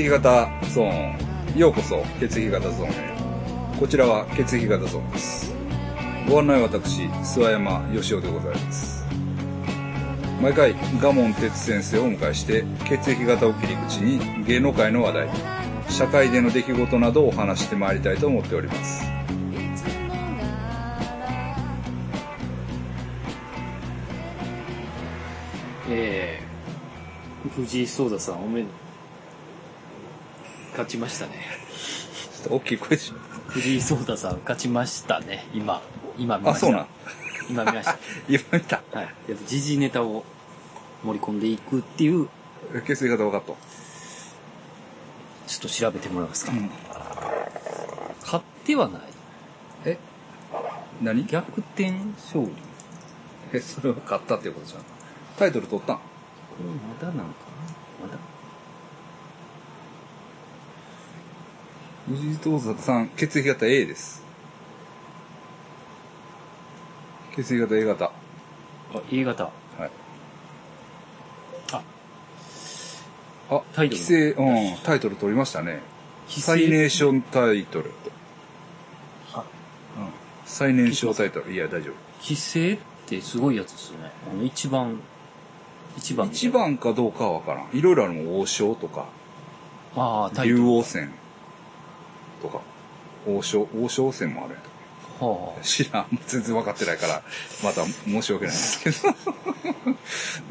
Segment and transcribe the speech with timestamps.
[0.00, 1.58] 液型ゾーン。
[1.58, 2.92] ようこそ、血液型ゾーンへ。
[3.80, 5.52] こちらは血液型ゾーンです。
[6.28, 9.04] ご案内は私、諏訪山義雄でございます。
[10.40, 15.28] 毎回、賀門哲先生をお迎えして、血液型を切り口に芸能界の話題、
[15.88, 19.04] 社会での出来事などをお話してまいりたいと思っております。
[25.90, 28.68] ええ藤井聡太さんおめで
[30.78, 31.32] 勝ちましたね。
[32.36, 33.14] ちょっと大きい声でしょ。
[33.48, 35.82] 藤井聡太さん勝ちましたね、今。
[36.16, 36.66] 今見まあ、した。
[36.66, 36.86] そうなん。
[37.50, 37.98] 今見ました。
[38.30, 38.82] 今見た。
[38.92, 39.04] はい。
[39.28, 40.24] やっぱ時事ネタを
[41.02, 42.28] 盛り込んでいくっていう、
[42.86, 43.52] 血液型分かった？
[45.48, 46.52] ちょっと調べてもらえますか？
[46.52, 46.70] うん
[48.22, 49.02] 勝ってはない。
[49.84, 49.98] え？
[51.02, 51.26] 何？
[51.26, 52.52] 逆転勝利。
[53.52, 54.82] え、それは勝ったっていうことじゃん。
[55.38, 55.96] タイトル取ったん？
[55.96, 56.02] こ
[56.60, 57.22] れまだなんか
[58.00, 58.06] な？
[58.06, 58.18] まだ？
[62.08, 64.22] 藤井聡太さん、血液型 A です。
[67.36, 68.04] 血液型 A 型。
[68.06, 68.12] は
[68.94, 69.44] あ、A 型。
[69.44, 69.48] い。
[71.72, 71.82] あ、
[73.50, 75.82] あ、タイトル規制、うん、タイトル取りましたね。
[76.28, 77.84] 規制最年少タイトル。
[77.84, 77.92] うん。
[79.36, 79.44] あ
[80.46, 81.52] 最年少タイトル。
[81.52, 81.94] いや、大丈夫。
[82.22, 84.10] 規制ってすごいやつですよね。
[84.32, 84.98] あの、一番、
[85.98, 86.28] 一番。
[86.28, 86.48] 一。
[86.48, 87.68] 番かどうかはわからん。
[87.76, 88.40] いろいろあるもん。
[88.40, 89.04] 王将とか、
[89.94, 90.70] ああ、タイト竜ル。
[90.70, 91.12] 王戦
[92.42, 92.60] とか、
[93.26, 94.78] 王将、王将戦もあるやと。
[95.18, 96.06] は知らん。
[96.26, 97.22] 全然分かってないから、
[97.62, 98.96] また申し訳ないんですけど。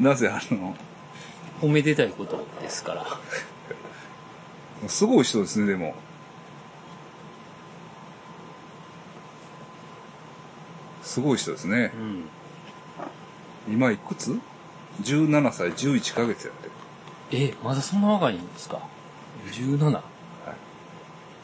[0.00, 0.80] なぜあの、あ、
[1.62, 3.06] おめでたいことですから。
[4.88, 5.94] すごい人ですね、でも。
[11.02, 11.90] すごい人ですね
[13.68, 13.70] う。
[13.70, 13.74] ん。
[13.74, 14.38] 今いくつ
[15.02, 16.72] ?17 歳11ヶ月やってる。
[17.30, 18.80] え、まだそんな若いんですか
[19.50, 20.02] ?17。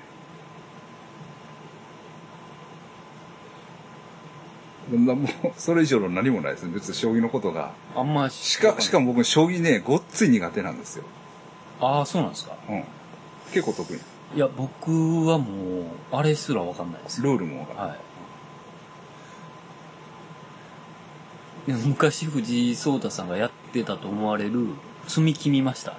[4.90, 6.72] なもう、それ以上の何もないですね。
[6.74, 7.72] 別に将棋のことが。
[7.94, 11.04] あんましか、しかも僕、将棋ね、ごっつい苦手なんですよ。
[11.80, 12.56] ああ、そうなんですか。
[12.68, 12.84] うん。
[13.52, 14.00] 結構得意。
[14.34, 14.90] いや、僕
[15.26, 17.20] はもう、あれすらわかんないです。
[17.22, 17.78] ルールもわかる。
[17.90, 17.98] はい。
[21.66, 24.66] でも昔藤井聡太さんがやってたと思われる
[25.06, 25.94] 積み木見ました。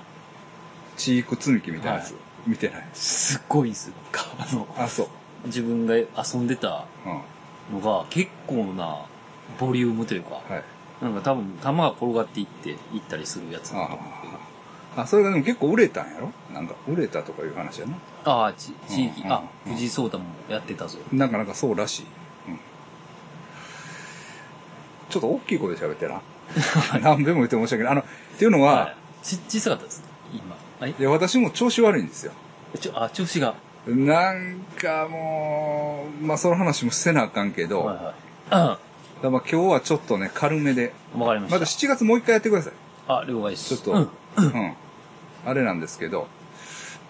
[0.97, 2.11] チーク積み木みたいなやつ。
[2.11, 2.87] はい見てない。
[2.93, 3.93] すっごいんですよ。
[4.37, 5.07] あの、あ、そう。
[5.45, 6.05] 自分が遊
[6.37, 6.87] んでた
[7.71, 7.79] うん。
[7.79, 9.05] のが結構な
[9.57, 10.63] ボリュームというか、はい。
[11.01, 14.33] なんか多分球が転がっていって、いったりするやつだとあ思うけど。
[14.97, 15.01] あ。
[15.03, 16.33] あ、それがでも結構売れたんやろ？
[16.53, 17.93] なんか、売れたとかいう話やな。
[18.25, 20.97] ああ、ち地域、うんあ、うん藤井聡太もやってたぞ。
[21.11, 22.05] なんかなんかそうらしい。
[22.47, 22.59] うん。
[25.09, 26.21] ちょっと大きい声で喋ってな。
[27.01, 27.91] 何べも言って申し訳ない。
[27.93, 28.05] あの、っ
[28.37, 29.25] ていうのは、はい。
[29.25, 30.03] ち、小さかったです。
[30.33, 30.55] 今。
[30.79, 32.33] はいい、や、私も調子悪いんですよ。
[32.79, 33.55] ちょ、あ、調子が。
[33.87, 38.05] なんかもう、まあその話もせなあかんけど、はいはい。
[38.49, 38.79] だか
[39.23, 40.93] らまあ今日はちょっとね、軽めで。
[41.15, 41.21] うん。
[41.21, 41.59] わかりました。
[41.59, 42.73] また7月もう一回やってください。
[43.07, 43.77] あ、了解です。
[43.77, 44.45] ちょっと、うん。
[44.45, 44.73] うん。
[45.45, 46.27] あれなんですけど、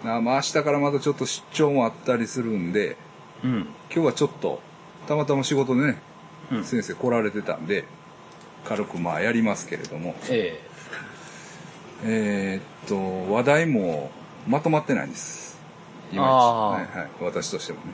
[0.03, 2.97] あまあ明日からまたちょっと出張もあったりするんで、
[3.43, 3.67] うん。
[3.93, 4.61] 今日はちょっと、
[5.07, 6.01] たまたま仕事でね、
[6.51, 6.63] うん。
[6.63, 7.85] 先生来られてたんで、
[8.65, 10.59] 軽くまあやりますけれども、え
[12.05, 14.11] えーっと、話題も
[14.47, 15.57] まとまってないんです。
[16.11, 16.31] いまいち。
[16.31, 17.09] はいはい。
[17.21, 17.85] 私としてもね。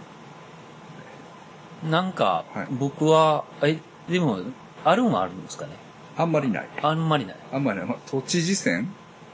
[1.87, 3.79] えなんかはい、僕は、え、
[4.09, 4.39] でも、
[4.83, 5.73] あるんはあるんですかね？
[6.17, 6.69] あんまりない。
[6.81, 7.35] あんまりない。
[7.51, 7.87] あんまりない。
[7.87, 8.87] まあ、都知事選？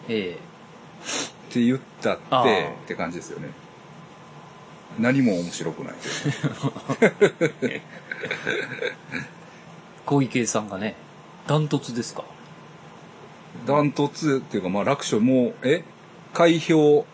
[0.08, 0.38] え
[1.56, 3.48] って言ったってって感じですよね。
[5.00, 7.44] 何も面白くないという。
[7.62, 7.82] え
[10.06, 10.96] 小池さんがね、
[11.48, 12.26] ダントツですか？
[13.66, 15.84] ダントツっていうか、まあ楽勝、もう、え？
[16.34, 17.06] 開票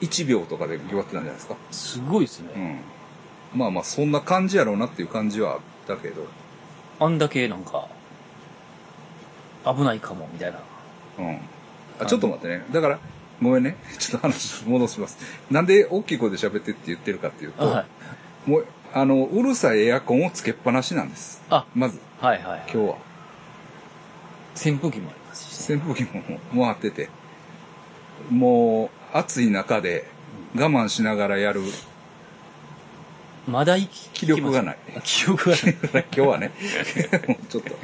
[0.00, 1.54] 1秒とかで決まってたんじゃないですか？
[1.70, 2.50] すごいですね。
[2.56, 3.58] うん。
[3.60, 6.26] まあまあ、そんな感じやろうなっていう感じはあったけど、
[6.98, 7.86] あんだけなんか、
[9.64, 10.58] 危ないかも、みたいな。
[11.18, 11.38] うん。
[12.00, 12.64] あ、ちょっと待ってね。
[12.72, 12.98] だから、
[13.42, 13.76] ごめんね。
[13.98, 15.18] ちょっと話戻します。
[15.50, 17.86] なんで大きい声で喋ってって言ってるかっていうと、は
[18.46, 18.50] い。
[18.50, 21.42] もう、あの、うるさいエアコンをつけっぱなしなんです。
[21.50, 22.62] あ、まず、はいはい。
[22.72, 22.96] 今日は。
[24.54, 25.76] 扇風機もありますし、ね。
[25.76, 26.04] 扇風機
[26.54, 27.10] も回ってて、
[28.30, 30.08] もう、暑い中で
[30.54, 31.60] 我慢しながらやる
[33.46, 35.74] まだ生き、気力がない あ 気力がない。
[35.84, 36.52] 今日はね、
[37.28, 37.76] もうちょっと、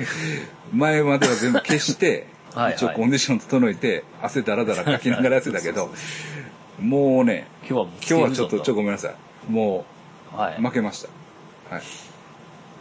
[0.73, 2.32] 前までは全部消して、はいはい
[2.75, 5.91] 一応コンディション整えて、汗だらだらかきながらやってたけど、
[6.81, 9.15] もうね、今日は今日はちょっと、ちょごめんなさい。
[9.51, 9.85] も
[10.35, 10.57] はい。
[10.59, 11.75] う負けました。
[11.75, 11.83] はい。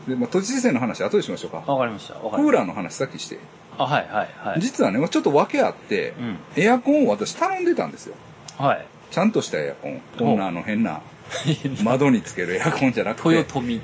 [0.09, 1.71] で、まあ、都知事選の話後でしましょうか。
[1.71, 2.15] わかりました。
[2.15, 3.37] クーラーの話さっきして。
[3.77, 3.83] た。
[3.83, 4.61] あ、はいはいはい。
[4.61, 6.37] 実はね、ちょっと訳あって、うん。
[6.63, 8.15] エアコンを私頼んでたんですよ。
[8.57, 8.85] はい。
[9.11, 10.01] ちゃんとしたエアコン。
[10.17, 11.01] こんなあの変な
[11.83, 13.29] 窓につけるエアコンじゃなくて。
[13.35, 13.81] 豊臣。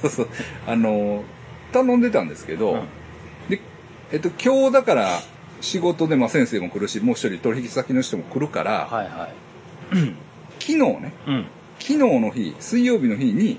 [0.00, 0.28] そうそう。
[0.66, 1.22] あの、
[1.72, 3.01] 頼んでたんですけど、うんで、
[4.12, 5.20] えっと、今日だから
[5.62, 9.32] 仕事で、まあ先生も来るし、もう一人取引先の人も来るから、はいはい。
[10.60, 11.46] 昨日ね、うん。
[11.78, 13.58] 昨日の日、水曜日の日に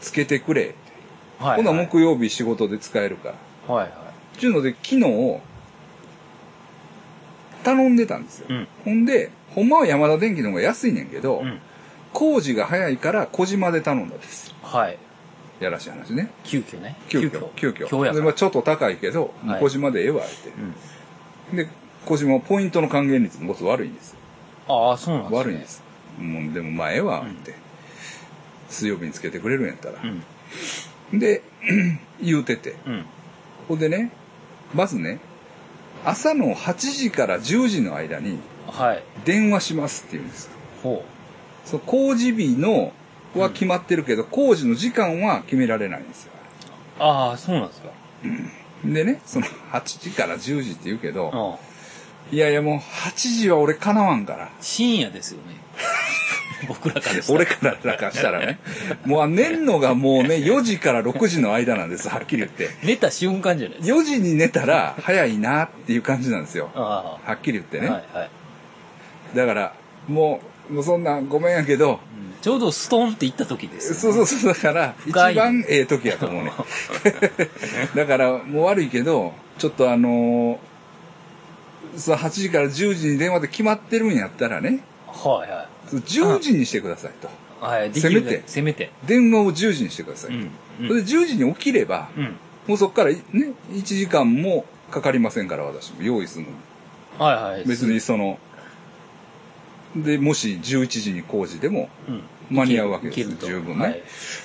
[0.00, 0.74] つけてくれ。
[1.38, 1.56] はい。
[1.56, 3.34] 今度ははい木曜日仕事で使えるか
[3.68, 3.74] ら。
[3.74, 3.86] はい。
[3.86, 3.90] っ
[4.38, 5.40] ていうので、昨日、
[7.64, 8.46] 頼んでたんですよ。
[8.50, 8.68] うん。
[8.84, 11.58] ほんで、ほんまは山田電機の方が安いねんけど、うん。
[12.12, 14.54] 工事が早いから小島で頼んだんです。
[14.62, 14.98] はい。
[15.64, 16.30] やらしい話ね。
[16.44, 16.96] 急遽ね。
[17.08, 17.48] 急遽。
[17.56, 18.22] 急遽。
[18.22, 20.28] まあちょっと高いけど、はい小島でええわ、っ
[21.52, 21.56] て。
[21.56, 21.68] で、
[22.04, 24.16] 小島はポイントの還元率もごつ悪いんです。
[24.68, 25.38] ああ、そうなんですね。
[25.38, 25.68] 悪いんで。
[25.68, 25.82] す。
[26.18, 27.54] もう、でもまあええわ、って。
[28.68, 31.16] 水曜日につけてくれるんやったらう。
[31.16, 31.18] ん。
[31.18, 31.42] で、
[32.22, 32.74] 言うてて。
[32.86, 33.04] うん。
[33.68, 34.10] ほんでね、
[34.74, 35.20] まずね、
[36.04, 39.02] 朝の8時から10時の間にはい。
[39.24, 40.52] 電話しますって言うんですよ。
[40.82, 41.04] ほ
[41.64, 42.92] その工事日の
[43.40, 46.32] は決まってるけど、工事の時間は決められないんですよ。
[46.98, 47.02] う。
[47.02, 47.88] ああ、そうなんですか。
[48.84, 51.58] でね、その8時から10時って言うけど、
[52.30, 52.36] うん。
[52.36, 54.50] いやいやもう8時は俺叶わんから。
[54.60, 55.56] 深夜ですよね。
[56.68, 58.58] 僕らからしたら俺からだからしたらね。
[59.04, 62.70] もう寝んのがもうね、4時から6時の間なんです、はっきり言って。
[62.82, 63.98] 寝た瞬間じゃないですか。
[63.98, 66.70] 4時に寝たら早いなっていう感じなんですよ。
[66.74, 67.82] あはっきり言ってあ。
[67.82, 67.88] ね。
[67.88, 68.30] はいはい。
[69.36, 69.74] だから、
[70.08, 70.40] も
[70.70, 74.16] う、もうそんなんごめんやけど、うんちょうどストーンって行った時ですよね。
[74.16, 76.52] そうそうそう、だから、一番ええ時やと思うね。
[77.96, 80.58] だから、もう悪いけど、ちょっとあのー
[81.96, 87.28] その8時から10時に電話で決まってるんやったらね、はいは10時にしてくださいと。
[87.28, 87.30] い。
[87.60, 87.92] はい。
[87.92, 88.90] せめてせめて。
[89.06, 90.36] 電話を10時にしてくださいと。
[90.36, 90.42] うん。
[90.42, 92.36] うんそれで10時に起きれば、うん。
[92.66, 93.20] もうそこからね、
[93.72, 96.56] 1時間もかかりませんから、私も用意するのに。
[97.18, 97.64] はいはい。
[97.66, 98.38] 別にその、
[99.96, 102.22] で、もし11時に工事でもうん。
[102.50, 104.02] 間に合うわけですいけると十分ね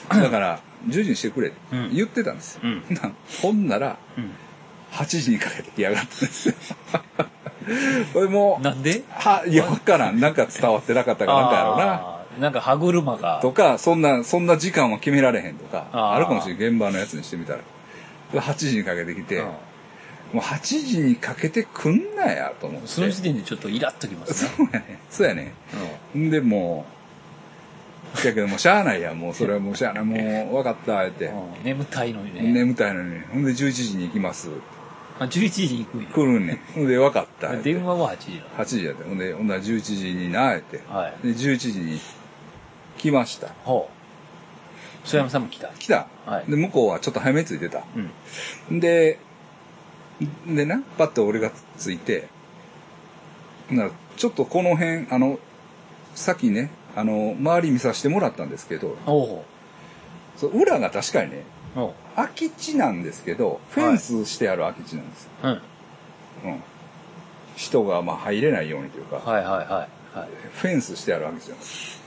[0.07, 2.61] はい だから、10時にしてくれ、うん言ってたんですよ。
[2.63, 3.11] うんな
[3.41, 4.31] ほんなら、うん。
[4.91, 6.55] 8時にかけて来やがったんですよ。
[8.13, 9.03] これもう、なんで？
[9.09, 10.19] は、いや、わからん。
[10.19, 12.17] なんか伝わってなかったかなんかやろうな。
[12.39, 13.39] なんか歯車が。
[13.41, 16.57] とか、そんな、そんな時間は決められへんとか、あるかもしれん。
[16.57, 17.59] 現場のやつにしてみたら。
[18.31, 19.49] で8時にかけてきて、うん
[20.33, 22.87] もう8時にかけてくんなや、と思って。
[22.87, 24.51] その時点でちょっとイラっときますね。
[24.57, 24.99] そうやね。
[25.09, 25.53] そうやね。
[26.15, 26.85] んで、も
[28.13, 30.03] う、だけどもうしゃあないや、もうそれはもうしゃあない。
[30.05, 30.15] も
[30.51, 31.25] う分かった、って。
[31.25, 32.41] うんうん眠たいのにね。
[32.41, 33.19] 眠たいのに。
[33.31, 34.49] ほんで11時に行きます。
[35.19, 36.07] あ、11時に行くんや。
[36.09, 36.59] 来るんねん。
[36.73, 37.55] ほんで分かった。
[37.57, 39.03] 電話は8時8時やって。
[39.03, 40.77] ほんで、ほんなら11時にな、って。
[40.77, 40.95] だ。
[40.95, 41.27] はい。
[41.27, 41.99] で、11時に
[42.97, 43.49] 来ました。
[43.63, 43.97] ほう。
[45.07, 45.69] 曽山さんも来た。
[45.79, 46.07] 来た。
[46.25, 47.83] はいで、向こうはちょっと早めに着いてた。
[48.69, 48.79] うん。
[48.79, 49.19] で、
[50.47, 52.27] でな、パッと俺がついて、
[53.69, 55.39] ならちょっとこの辺、あの、
[56.15, 58.97] さっきね、あの、周り見させてもらったんですけど、
[60.35, 61.43] そう裏が確かにね。
[62.15, 65.29] 空き地なんですけど、フェンスしてある空き地なんですよ。
[65.43, 65.51] うん。
[65.51, 65.59] うん。
[67.55, 69.67] 人がまあ入れないようにというか、はいはいはい。
[70.17, 70.29] はい。
[70.53, 72.01] フェンスしてある空き地なんです。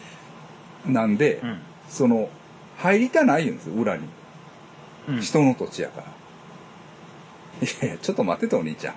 [0.87, 1.59] なんで、うん。
[1.89, 2.29] その、
[2.79, 4.09] 入りたないんですよ、裏に。
[5.09, 5.21] うん。
[5.21, 6.07] 人の土地やから。
[7.63, 8.95] いやいや、ちょっと待ってと、お兄ちゃん。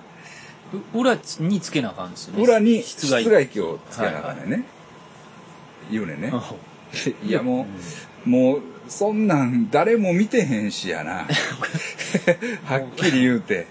[0.94, 2.42] う裏につけなあかんですよね。
[2.42, 4.64] 裏に室外機をつけながらね。
[5.90, 6.32] 言うねんね。
[7.24, 7.66] いやも
[8.26, 11.26] う、もう、そんなん誰も見てへんしやな。
[12.64, 13.66] はっきり言うて。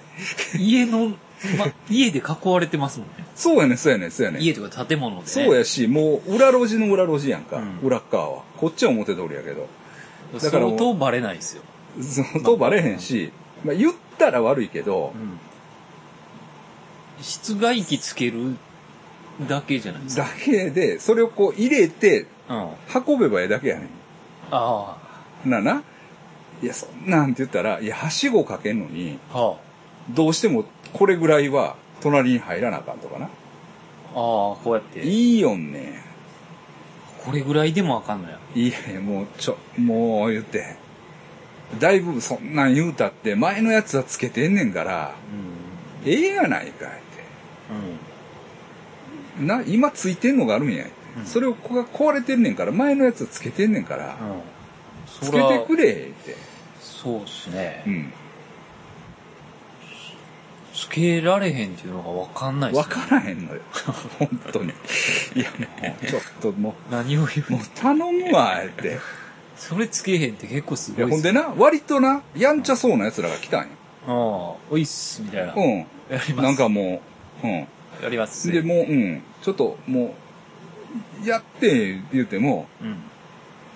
[0.58, 1.10] 家の、
[1.58, 3.26] ま、家で囲われてますもんね。
[3.36, 5.28] そうやねんそうやねんそうやねん家とか建物で、ね。
[5.28, 7.58] そうやし、もう裏路地の裏路地やんか。
[7.58, 8.44] うん裏っ側は。
[8.58, 9.68] こっちは表通りやけど。
[10.40, 11.64] だから相当バレないですよ。
[12.02, 13.32] 相当バレへんし、
[13.64, 15.39] まあ言ったら悪いけどう、ん。
[17.22, 18.55] 室外機つける
[19.48, 20.24] だけじゃないですか。
[20.24, 23.88] だけで、それをこう入れて、運べばええだけやね
[24.51, 24.98] あ。
[25.46, 25.50] ん。
[25.50, 25.84] なあな。
[26.62, 29.58] いや、そんなんって言ったら、いや、はしごかけんのに、は
[30.10, 33.25] どうしてもこれぐらいは隣に入らなあかんとかな。
[33.25, 33.29] あ。
[33.29, 33.34] ああ、
[34.15, 35.01] こうやって。
[35.01, 36.03] いいよんね。
[37.25, 38.67] これぐらいでもわかんない。
[38.67, 40.75] いやいや、もう、ちょ、もう言って。
[41.80, 45.15] だいぶそんなん言うたって、前のやつはつけてんねんから、
[46.03, 46.12] うん。
[46.12, 46.94] ええやないかいって。
[49.39, 49.48] うん。
[49.48, 50.86] な、今ついてんのがあるんや。
[50.86, 54.42] うんそれをこが壊れてんねんから、前のやつはつけてんねんから、うん。
[55.27, 56.36] つけてくれって。
[56.82, 57.89] そうっすねう。
[57.89, 58.13] ん。
[60.74, 63.06] つけられへんっていうのがわかんないわですね。
[63.06, 63.62] からへんのよ。
[64.18, 64.74] 本当に。
[65.36, 69.00] いや、もう、ちょっとも 何を言う、もうう頼むわ、って。
[69.70, 73.67] それつけへんって結構すいや、ごいっすほんでな、割とな、やんちゃそうな奴らが来たんよ。
[74.05, 74.13] ああ、
[74.70, 75.53] おいっす、みたいな。
[75.55, 75.77] うん。
[75.79, 76.34] やります。
[76.34, 77.01] なんかも
[77.41, 77.67] う、うん。
[78.01, 78.51] やります。
[78.51, 79.24] で、もう、うん。
[79.41, 80.15] ちょっと、も
[81.24, 82.67] う、やって、言うても、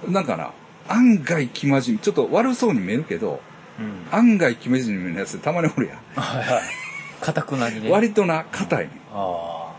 [0.06, 0.13] うん。
[0.13, 0.51] なんかな、
[0.89, 3.39] 案外生真面目、ちょっと悪そうに見えるけど、
[3.79, 4.08] うん。
[4.12, 5.98] 案外生真面目なやつたまにおるやん。
[6.20, 6.62] はいはい。
[7.22, 7.89] かたくなにね。
[7.89, 9.74] 割とな、硬いねあ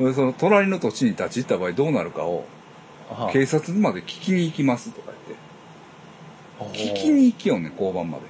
[0.00, 0.14] ん。
[0.14, 2.44] その、隣の土地に立ち入った場合どうなるかを、
[3.10, 3.30] あ。
[3.32, 5.12] 警察まで聞きに行きますとか
[6.58, 6.78] 言って。
[6.78, 8.24] 聞きに行きよんねん、交番まで。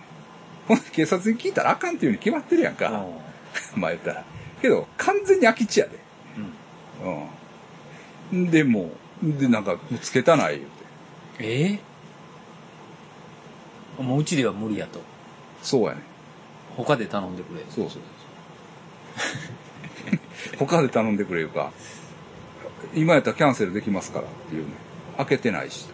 [0.69, 2.79] ほんで警察に聞いたらあかんっていうに決まってるやんうん。
[2.79, 3.05] か。
[3.77, 4.25] まあ言ったら。
[4.61, 5.99] けど、完全に空き地やで。
[7.03, 7.29] うん。
[8.43, 8.51] うん。
[8.51, 8.91] で、も
[9.23, 10.77] う、で、なんか、もうつけたない言うて。
[11.39, 11.81] え
[13.99, 15.01] えもううちでは無理やと。
[15.63, 16.03] そうやね。
[16.77, 17.61] 他で頼んでくれ。
[17.71, 18.03] そうそうそう。
[20.67, 21.73] 他で頼んでくれるか。
[22.95, 24.71] 今やったらキャンセルできますからっていうね。
[25.17, 25.87] 開けてないし。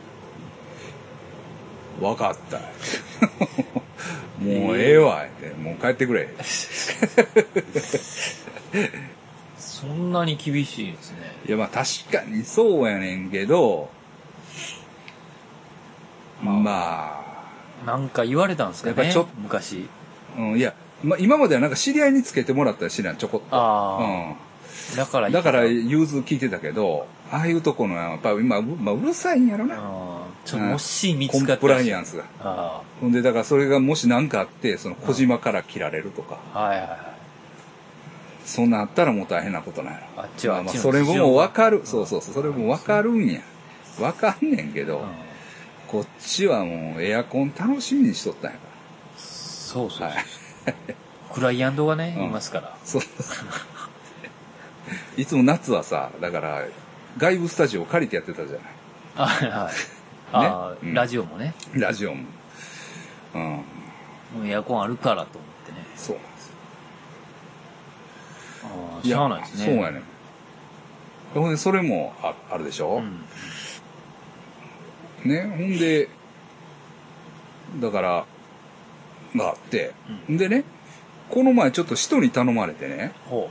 [2.01, 2.59] わかった。
[4.43, 5.51] もうええわ、って。
[5.55, 6.29] もう帰ってくれ。
[9.83, 11.19] そんなに厳しいですね。
[11.47, 13.91] いや、まあ確かにそうやねんけど、
[16.43, 17.23] まあま
[17.85, 19.89] あ、なんか言われたんですかねやっぱちょっ昔。
[20.39, 23.57] うん、いや、まあ今まではなんか知り合いにつけてもらったりしてんやんちょこっと。
[23.57, 24.35] あだからうん。
[24.97, 25.21] だか
[25.53, 25.89] らうん。
[25.89, 29.77] 融通聞いてたけど、ああいうとこのやっぱ今、うまあ、うるさいんやろな。
[30.45, 32.25] ちょっともし見コンつかったプライアンスが。
[32.41, 36.59] あほんで、だからそれがもし何かあって、その小島から切られるとか、あ。
[36.65, 36.99] はいはいはい。
[38.45, 40.23] そんなんあったらもう大変なことなんやろ。
[40.23, 41.83] あっちはまあそれももう分かる。
[41.85, 43.41] そううそうそう、それも分かるんや。
[43.99, 45.05] 分かんねんけど、
[45.87, 48.65] こっちはもうエアコン楽しみにしとったんやか
[49.17, 50.09] そうそうそう。
[50.09, 50.25] はい
[51.33, 52.69] クライアントがね、うんいますから。
[52.69, 52.77] ら。
[52.85, 53.03] そう。
[55.17, 56.65] いつも夏はさ、だから、
[57.19, 58.65] 外部スタジオを借りてやってたじゃない。
[59.15, 59.73] はいはい。
[60.33, 61.55] ああ、うんラジオもね。
[61.75, 62.25] ラジオも。
[63.35, 63.43] うん。
[63.43, 63.63] も
[64.43, 65.87] うエアコンあるからと思ってね。
[65.97, 66.55] そうなんですよ。
[68.65, 69.65] ああ、しゃあないですね。
[69.67, 70.03] そうやねん。
[71.35, 73.03] ほんで、それもああるでしょ、
[75.25, 75.31] うん。
[75.31, 76.09] ね、ほんで、
[77.81, 78.25] だから、
[79.37, 79.93] があって、
[80.31, 80.65] ん、でね、
[81.31, 83.51] この前ちょっと人に頼まれてね、ほ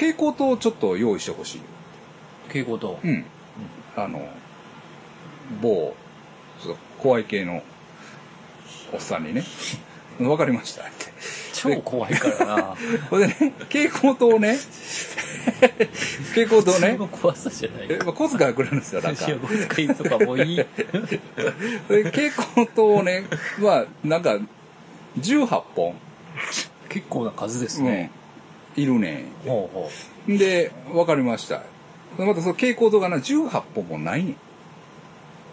[0.00, 1.58] 蛍光灯をちょっと用意してほしい。
[1.58, 1.62] う。
[2.48, 2.98] 蛍光灯。
[3.04, 3.24] うん。
[3.94, 4.26] あの、
[5.60, 5.94] 某、
[6.62, 7.62] ちょっと怖い系の
[8.94, 9.44] おっさんにね、
[10.20, 11.10] わかりましたって。
[11.52, 12.76] 超怖いからな。
[13.10, 13.34] ほんでね、
[13.68, 14.58] 蛍光灯をね、
[16.30, 17.86] 蛍光灯ねそ、の怖さじゃない。
[17.90, 19.30] え、まあ、小遣いくれるんですよ、なんかい。
[19.30, 20.56] や、ご使いとかもういい。
[20.56, 20.66] で
[22.04, 23.24] 蛍光灯をね、
[23.58, 24.38] まあ、なんか、
[25.18, 25.94] 18本、
[26.88, 28.10] 結構な数ですうんね。、
[28.76, 30.38] いるねほうほん。
[30.38, 31.62] で、わかりました。
[32.18, 34.36] またその蛍光灯がな、18本もないね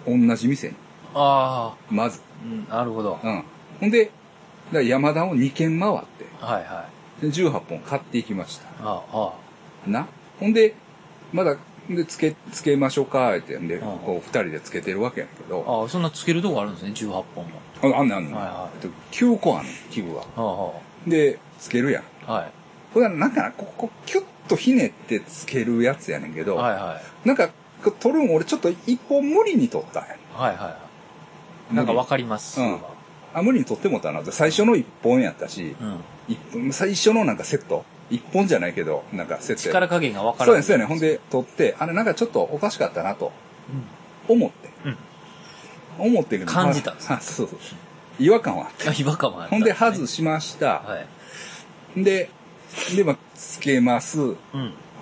[0.08, 0.28] ん。
[0.28, 0.74] 同じ店に。
[0.74, 0.78] う。
[1.16, 2.22] ああ、まず。
[2.44, 3.20] うん、なるほど。
[3.24, 3.44] うん。
[3.80, 4.12] ほんで、
[4.72, 6.88] だ山田を2軒回って、はいは
[7.22, 7.22] い。
[7.22, 8.68] で18本買っていきました。
[8.82, 9.34] ああ、
[9.86, 10.08] あな。
[10.40, 10.76] ほんで、
[11.34, 11.58] まだ、
[11.90, 15.82] で、つけ、つけましょうか、ってんで、んこう、二人でつけてるわけやけど、あ。
[15.84, 17.96] ああ、そんなつけるとこあるんですね、18本も。
[17.96, 18.36] ああんねんあんねん。
[18.36, 20.22] はいはえっと9個あんねん、器具が。
[20.36, 20.74] ああ、は
[21.08, 22.04] で、つけるやん。
[22.28, 22.34] あ。
[22.34, 22.52] はい。
[22.94, 27.28] これはなんかな、ここ、キュッとひねってつけるやつやねんけど、はいはい。
[27.28, 27.50] なんか、
[28.00, 30.16] 取るん俺ちょっと一本無理に取ったんや。
[30.34, 30.78] はいはいは
[31.72, 31.76] い。
[31.76, 32.60] なんかわかります。
[32.62, 32.80] うん
[33.34, 34.32] あ、無理に取ってもったなって。
[34.32, 36.00] 最初の一本やったし、うん。
[36.28, 37.86] 一本、最初のなんかセット。
[38.10, 40.64] 一本じゃないけど、なんかセットや力加減がわからない。
[40.64, 41.18] そうやね、そうやね。
[41.18, 43.32] ほんで、取って、あれなんかちょっとおかしかったなと、
[44.28, 44.70] 思って。
[44.86, 44.98] うん
[46.00, 47.60] 思ってんけど感じたんですまあそうそう。
[48.20, 48.90] 違和感はあって。
[48.90, 50.82] あ、違和感はあったほんで、すね外しました。
[50.82, 51.04] は
[51.96, 52.04] い。
[52.04, 52.30] で、
[52.96, 54.20] で、まあ、つけます。
[54.20, 54.36] うん。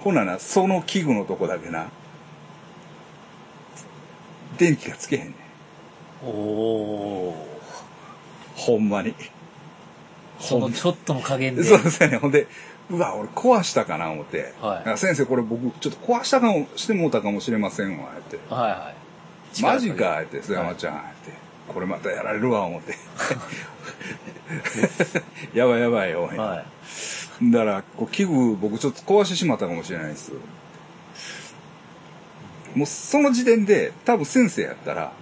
[0.03, 1.87] ほなな、その器具のとこだけな、
[4.57, 5.33] 電気がつけへんねん。
[6.25, 7.35] おー。
[8.55, 9.13] ほんまに。
[10.39, 11.63] そのちょっとの加減で。
[11.63, 12.17] そうですよね。
[12.17, 12.47] ほんで、
[12.89, 14.53] うわ、俺壊したかな思って。
[14.61, 18.37] はいあ先生、これ僕、ちょっと壊したかも、してもうたかもしれませんわ、って。
[18.49, 18.93] はいは
[19.57, 19.61] い。
[19.61, 21.31] マジか、って、須山ちゃん、って。
[21.67, 22.95] これまたやられるわ、思って。
[25.53, 26.65] やばいやばいよ、はい。
[27.43, 30.31] だから、こう器具僕ちょっと壊してしまったかもしれないです。
[32.73, 35.13] もうその時点で、多分先生やったら、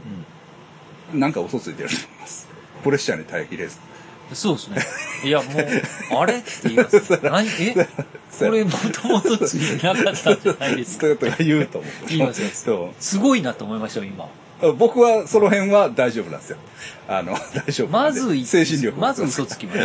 [1.13, 1.19] うん。
[1.19, 2.47] なんか嘘ついてると思います。
[2.83, 3.77] プレッシャーに耐えきれず。
[4.33, 4.81] そうですね。
[5.23, 7.19] いや、もう、あれって言います。
[7.21, 7.75] 何え？
[8.39, 11.07] これもともとついてなかったんじゃないですか。
[11.15, 11.91] とか言うと思う。
[12.07, 13.03] 言いますよそう。
[13.03, 14.27] すごいなと思いましたよ、今。
[14.71, 16.57] 僕はその辺は大丈夫なんですよ。
[17.07, 17.87] あの、 大丈夫。
[17.89, 18.99] まず、精神力。
[18.99, 19.79] まず嘘つきまし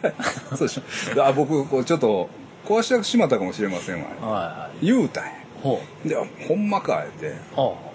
[0.56, 1.24] そうでしょ。
[1.24, 2.28] あ僕、こうちょっと、
[2.66, 4.06] 壊してしまったかもしれませんわ。
[4.20, 4.26] た。
[4.26, 4.86] はいはい。
[4.86, 5.32] 言うたんや。
[5.62, 6.16] ほで、
[6.48, 7.34] ほんまか、って。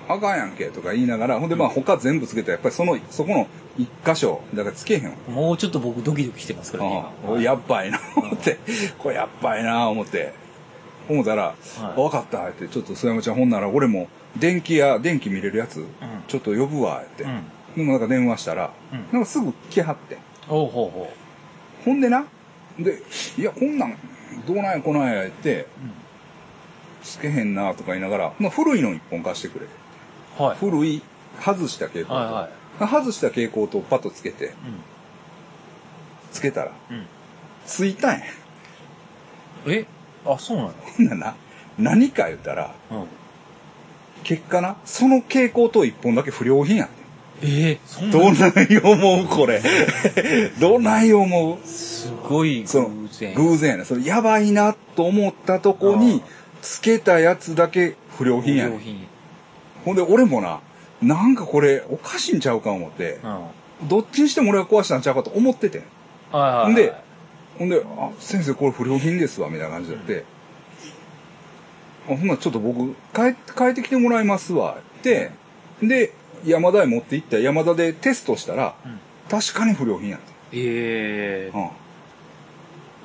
[0.10, 7.38] あかんやんけ、とか言いながら、ほんでまあ他全部つけて、やっぱりその、そこの一箇所、だからつけへんもうちょっと僕ドキドキしてますからね、あ今。
[7.38, 8.58] あやっばいな、思って。
[8.98, 10.34] これやっばいな、思って。
[11.10, 11.56] 思ったら、
[11.98, 14.08] いわかった、って、ちょっと須山ちゃん、ほんなら俺も、
[14.40, 15.86] 電気屋、電気見れるやつ、
[16.28, 17.24] ちょっと呼ぶわ、って。
[17.24, 17.44] うん。
[17.76, 20.18] でもなんか電話したら、うんなんかすぐ来はって。
[20.48, 21.12] ほうほうほ
[21.86, 22.26] ほんでな、
[22.80, 23.02] で、
[23.38, 23.98] いや、こんなん、
[24.46, 25.68] どうなんや、こないや、って、
[27.04, 29.66] つけへんな、とか言いながら、まあ、古いの一本貸してくれ。
[30.40, 30.44] う。
[30.44, 30.58] はい。
[30.58, 31.02] 古い、
[31.40, 32.34] 外した蛍光灯。
[32.34, 34.54] はい外した蛍光灯をパッとつけて、
[36.32, 36.72] つけたら。
[37.66, 38.26] ついたんや。
[39.66, 39.88] え？
[40.24, 40.74] あ、そうなの？
[40.96, 41.36] ほんならな、
[41.80, 43.08] 何か言ったら、うん。
[44.28, 46.90] 結果な、その蛍光灯一本だけ不良品やね
[47.42, 48.12] ええそんん。
[48.12, 49.62] などない思うこれ。
[50.60, 53.34] どない思うすごい偶然。
[53.36, 56.22] 偶然やねそれやばいなと思ったとこに、
[56.62, 58.72] つけたやつだけ不良品やねん。
[58.72, 59.08] 不良品。
[59.86, 60.60] ほんで、俺もな、
[61.02, 63.20] なんかこれ、おかしいんちゃうか思って
[63.88, 65.84] どっちにしても俺が壊したんちゃうかと思ってて。
[66.34, 66.94] ほんで、
[67.58, 70.26] ほんで、あ、先生これ不良品ですわ、みたいな感じだって。
[70.26, 70.37] あ
[72.08, 75.32] ほんならちょっと僕、帰って、帰ってきてもらいますわ、って。
[75.82, 76.14] で、
[76.46, 79.00] 山田へ持って行った山田でテストしたら、うん
[79.30, 80.26] 確かに不良品やって。
[80.54, 81.70] ええう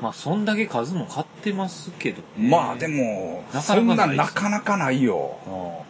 [0.03, 2.49] まあ、そんだけ数も買ってますけど、ん。
[2.49, 5.85] まあでも、なかそんなんなかななかなかないよ。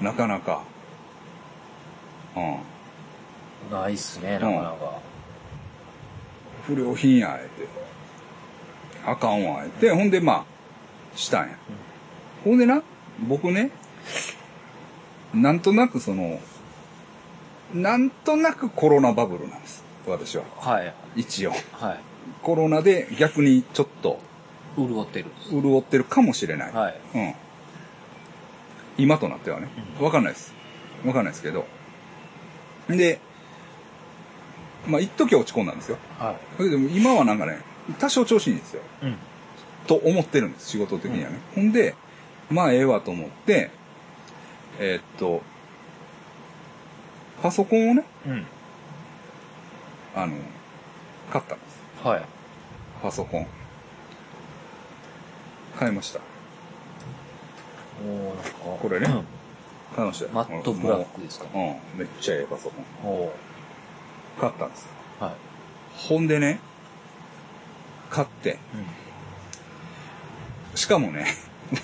[0.00, 0.62] うなかなか。
[2.36, 3.76] うん。
[3.76, 3.80] ん。
[3.80, 4.98] ないっすね、なかなか。
[6.66, 7.68] 不良品や、って。
[9.06, 9.90] あかんわ、って。
[9.90, 10.44] ほんで、まあ、
[11.16, 11.56] したんや。
[12.44, 12.82] ほんでな、
[13.26, 13.70] 僕ね、
[15.32, 16.40] なんとなくその、
[17.72, 19.82] なんとなくコロナバブルなんです。
[20.06, 20.44] 私は。
[20.56, 20.94] はい。
[21.16, 21.50] 一応。
[21.72, 22.00] はい。
[22.42, 24.20] コロナで逆にちょっと
[24.76, 25.26] 潤ってる。
[25.50, 26.72] 潤ってるかもしれない。
[26.72, 27.00] はい。
[27.14, 27.34] うん。
[28.98, 29.68] 今となってはね。
[30.00, 30.52] わかんないです。
[31.04, 31.66] わかんないですけど。
[32.88, 33.18] で、
[34.86, 35.98] まあ、一時落ち込んだんですよ。
[36.18, 37.60] はだけど今はなんかね、
[37.98, 38.82] 多少調子いいんですよ。
[39.02, 39.06] い。
[39.06, 39.16] うん。
[39.86, 41.38] と思ってるんです、仕事的にはね。
[41.54, 41.94] ほんで、
[42.54, 43.70] まあええわと思って、
[44.78, 45.42] えーっと、
[47.42, 48.46] パソコンをね、うん。
[50.14, 50.36] あの、
[51.32, 52.06] 買ったんです。
[52.06, 52.22] はい。
[53.02, 53.46] パソコン。
[55.76, 56.20] 買いました。
[58.06, 58.50] おーなんか。
[58.80, 59.24] これねうん
[59.96, 61.46] 買いましたよマットブラックですか？
[61.52, 63.10] もううん、めっちゃええパソコン。
[63.10, 63.32] お
[64.40, 64.88] 買ったんです。
[65.20, 65.34] ーはい。
[65.96, 66.60] ほんでね、
[68.10, 68.58] 買って、
[70.74, 71.26] しかもね、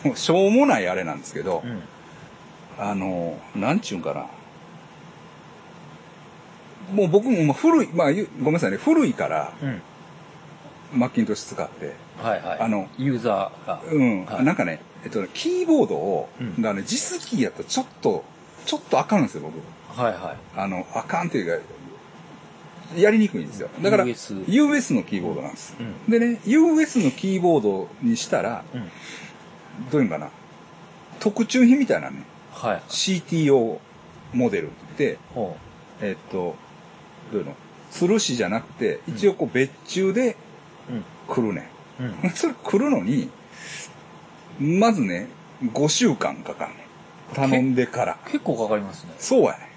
[0.05, 1.83] もうしょうもないあれなんですけどう、ん。
[2.79, 4.27] あの、なんちゅうんかな。
[6.95, 9.83] もう僕もまあ古い、まあゆごめんなさいね、古いから、うん。
[10.93, 12.61] マッキントッシュ使って、はいはい。
[12.61, 13.83] あの、ユーザーが。
[13.91, 18.25] うん、はいなんかね、えっとね、キーボードを、うんがね、実キーやったらちょっと、
[18.67, 20.01] ちょっとあかんんですよ、僕。
[20.01, 20.37] はいはい。
[20.57, 21.65] あの、あかんっていうか、
[22.97, 23.69] やりにくいんですよ。
[23.81, 25.77] だから、US US のキーボードなんです。
[25.79, 26.11] うん。
[26.11, 28.91] でね、US のキーボードにしたら、うん。
[29.91, 30.31] どういうんかな、
[31.19, 32.83] 特注品みたいなね、はい。
[32.89, 33.79] CTO
[34.33, 35.57] モデルって、ほ
[36.01, 36.57] えっと、
[37.33, 37.55] どういうの？
[37.93, 40.37] 吊るしじゃなくて、一応こう別注で
[40.89, 40.93] う。
[40.93, 41.05] うん。
[41.29, 41.69] 来るね。
[41.99, 42.31] うん。
[42.35, 43.31] それ来るのに、
[44.61, 45.27] まずね、
[45.65, 46.87] 5週間かかるね。
[47.35, 48.19] 頼んでから。
[48.27, 49.15] 結構かかりますね。
[49.19, 49.71] そうやね。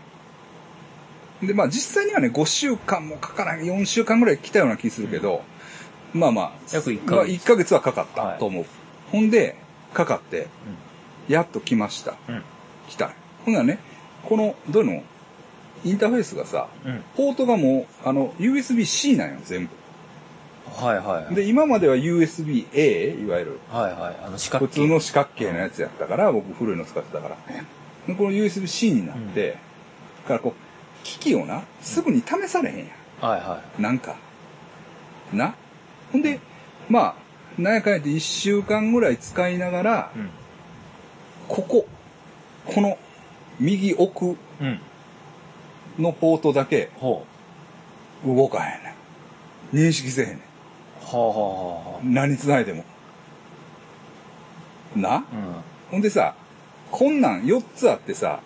[1.47, 5.43] で、まあ実際にはね、5週間もかからない、4週間ぐらい来たような気するけど、
[6.13, 8.65] まあまあ、約一ヶ月まあ1ヶ月はかかったはいと思う。
[9.11, 9.55] ほんで、
[9.93, 10.47] かかって、
[11.27, 12.15] やっと来ました。
[12.27, 12.41] うん。
[12.89, 13.11] 来た。
[13.45, 13.79] ほんならね、
[14.23, 15.03] この、どういうの？
[15.85, 17.03] インターフェースがさ、うん。
[17.15, 19.71] ポートがもう、あの、USB-C なんよ、全部。
[20.85, 21.35] はいはい。
[21.35, 24.15] で、今までは USB-A、いわゆる、はいはい。
[24.25, 27.37] あの、四角普通の四角形のやつやったから、僕古いの使ってたから。
[28.07, 29.57] でこの USB-C になって、
[30.23, 32.85] だからこう、機器をな、すぐに試されへんや
[33.19, 33.81] はいはん。
[33.81, 34.15] なんか。
[35.33, 35.53] な。
[36.11, 36.39] ほんで、
[36.89, 37.15] まあ、
[37.57, 40.29] なんやかんやって1週間ぐらい使いながらい。、うん。
[41.47, 41.87] ここ、
[42.65, 42.97] この
[43.59, 44.79] 右奥うん。
[45.99, 47.25] のポートだけほ
[48.25, 48.95] 動かへんね
[49.73, 49.87] ん。
[49.89, 50.37] 認識せへんねん。
[50.37, 50.41] う。
[51.05, 51.37] はあはあ
[51.97, 52.83] は何繋いでも。
[54.95, 55.15] な？
[55.15, 55.17] あ。
[55.17, 55.23] うん。
[55.91, 56.33] ほんでさ、
[56.89, 58.39] こんなん4つあってさ、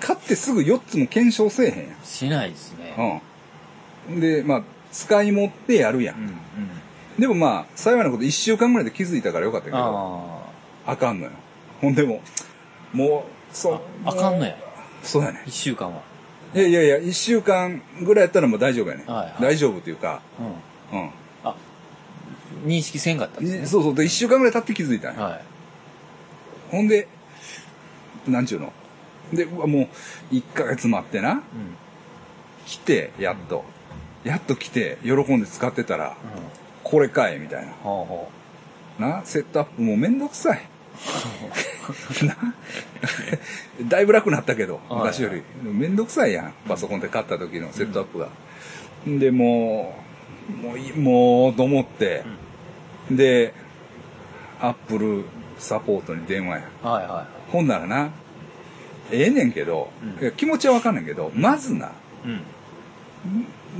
[0.00, 2.04] 買ってすぐ4つも検証せえへんやん。
[2.04, 3.20] しないですね。
[4.08, 4.20] うん。
[4.20, 6.16] で、まあ、使い持ってやるやん。
[6.16, 6.22] うん。
[6.24, 6.36] うん。
[7.18, 11.32] でもまあ、幸いなこと1週間ぐらいで気づいたからよかったけど、ああかんのよ。
[11.80, 12.22] ほんでも、
[12.92, 13.80] もう、そう。
[14.04, 14.10] あ。
[14.10, 14.56] あかんのや。
[15.02, 15.42] そうやね。
[15.46, 16.00] 一週間は。
[16.54, 19.04] いやいやいや、一週間ぐらいやったらもう大丈夫やね。
[19.06, 20.22] はいはい大丈夫というか、
[20.92, 20.98] うん。
[21.00, 21.10] うん。
[21.44, 21.54] あ、
[22.64, 23.66] 認識せんかったんですね。
[23.66, 25.22] そうそう、で、一週間ぐらい経って気づいたんや。
[25.22, 25.40] はい。
[26.70, 27.08] ほんで、
[28.26, 28.72] なんちゅうの？
[29.32, 29.88] で、うわもう、
[30.30, 31.32] 一ヶ月待ってな。
[31.32, 31.40] うん。
[32.66, 33.64] 来て、やっと。
[34.24, 36.61] やっと来て、喜んで使ってたら、うん。
[36.92, 37.72] これかい、みたいな。
[37.82, 38.30] ほうほ
[38.98, 40.60] な、セットアップもうめんどくさい。
[42.26, 42.36] な
[43.88, 45.42] だいぶ楽になったけど、はい昔より。
[45.64, 46.52] めんどくさいやん。
[46.68, 48.28] パソコンで買った時のセットアップが。
[49.06, 49.94] で、も
[50.50, 52.24] う、もういい、もう、と思って、
[53.10, 53.54] で、
[54.60, 55.24] アップル
[55.56, 56.68] サポートに電話や。
[56.84, 56.86] う。
[56.86, 58.10] はいはほんならな、
[59.10, 59.88] ええねんけど、
[60.20, 61.90] うん気持ちはわかんないけど、まずな、い。
[62.26, 62.28] う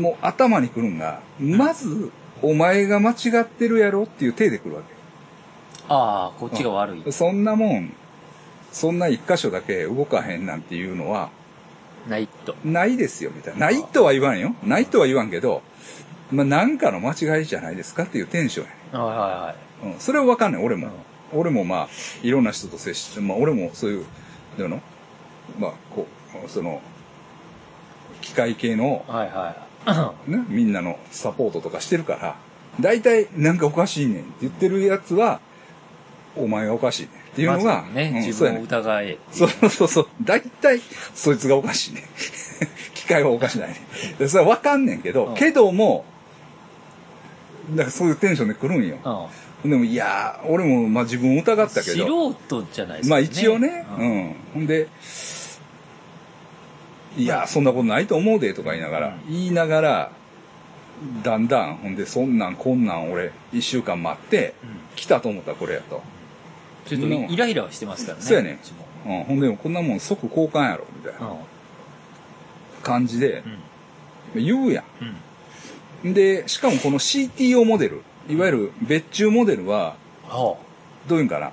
[0.01, 0.03] ん。
[0.03, 2.11] もう頭に来るんが、まず、
[2.43, 4.95] お前が間違ってるやろっていう手で来るわけ。
[5.89, 7.13] ああ、こっちが悪い。
[7.13, 7.93] そんなもん、
[8.73, 11.31] そんな一箇所だけ動かへんなんていうのは、
[12.09, 12.55] ないと。
[12.65, 13.67] ないですよ、みたいな。
[13.67, 14.55] ないとは言わんよ。
[14.65, 15.63] ないとは言わんけど、
[16.33, 18.77] まあ、なんかの間違いじゃないですかっていうテンションやね。
[18.93, 19.95] はいはいはい。
[19.95, 20.01] うん。
[20.01, 20.89] それはわかんない、俺も。
[21.33, 21.89] 俺もまあ、
[22.23, 24.05] いろんな人と接して、まあ、俺もそういう、
[24.59, 24.81] どういうの？
[25.59, 26.07] まあ、こ
[26.45, 26.81] う、その、
[28.21, 29.67] 機械系の、はいは
[30.27, 32.37] ね、みんなのサポートとかしてるから、
[32.81, 35.41] 大体なんかおかしいねんって言ってるやつは、
[36.37, 37.45] お前がおかしいねんってい。
[37.45, 39.19] いうのが、まずね、うん自分をそうやね疑え。
[39.33, 40.09] そうそうそう。
[40.23, 40.81] 大体、
[41.15, 42.05] そいつがおかしいね。
[42.95, 43.77] 機械はおかしないね。
[44.19, 46.05] でそれはわかんねんけど、うんけども、
[47.71, 49.29] だからそういうテンションで来るんよ。
[49.65, 49.71] うん。
[49.71, 54.01] でも、いやー、俺もまあ自分疑ったけど、素人じゃないですか、まあ一応ね、う。
[54.01, 54.35] うんん。
[54.55, 54.89] ほんで、
[57.17, 60.11] いや、そんなことないと思うで、とか言いながら、うん言いながら、
[61.23, 64.55] だんだん、ほんで、そんなんこんなん俺、一週間待って、
[64.97, 66.03] 来たと思ったらこれやと。
[66.87, 68.25] ちょっとイライラはしてますからね。
[68.25, 68.59] そうやね
[69.07, 69.25] うん。
[69.25, 71.35] ほんで、こんなもん即交換やろ、みたいな
[72.83, 73.43] 感じで
[74.35, 74.45] う、ん。
[74.45, 74.85] 言うや
[76.05, 76.11] うん。
[76.11, 76.15] ん。
[76.15, 79.97] で、しかもこの CTO モデル、いわゆる別注モデルは、
[80.29, 80.57] は
[81.09, 81.51] どういうんかな。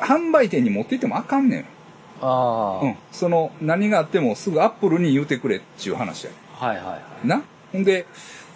[0.00, 1.64] 販売店に持って行ってもあかんねん。
[2.22, 2.26] あ。
[2.26, 2.84] ああ。
[2.84, 2.96] うん。
[3.10, 7.26] その、何があってもすぐアップルに言うてくれっていう話やねはいはいはい。
[7.26, 7.28] ん。
[7.28, 8.06] なほんで、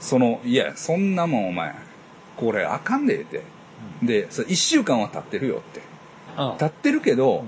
[0.00, 1.74] その、いや、そんなもんお前、
[2.36, 3.42] これあかんでって。
[4.02, 5.80] で、そ一週間は経ってるよって。
[6.38, 6.58] うん。
[6.58, 7.44] 経ってるけど、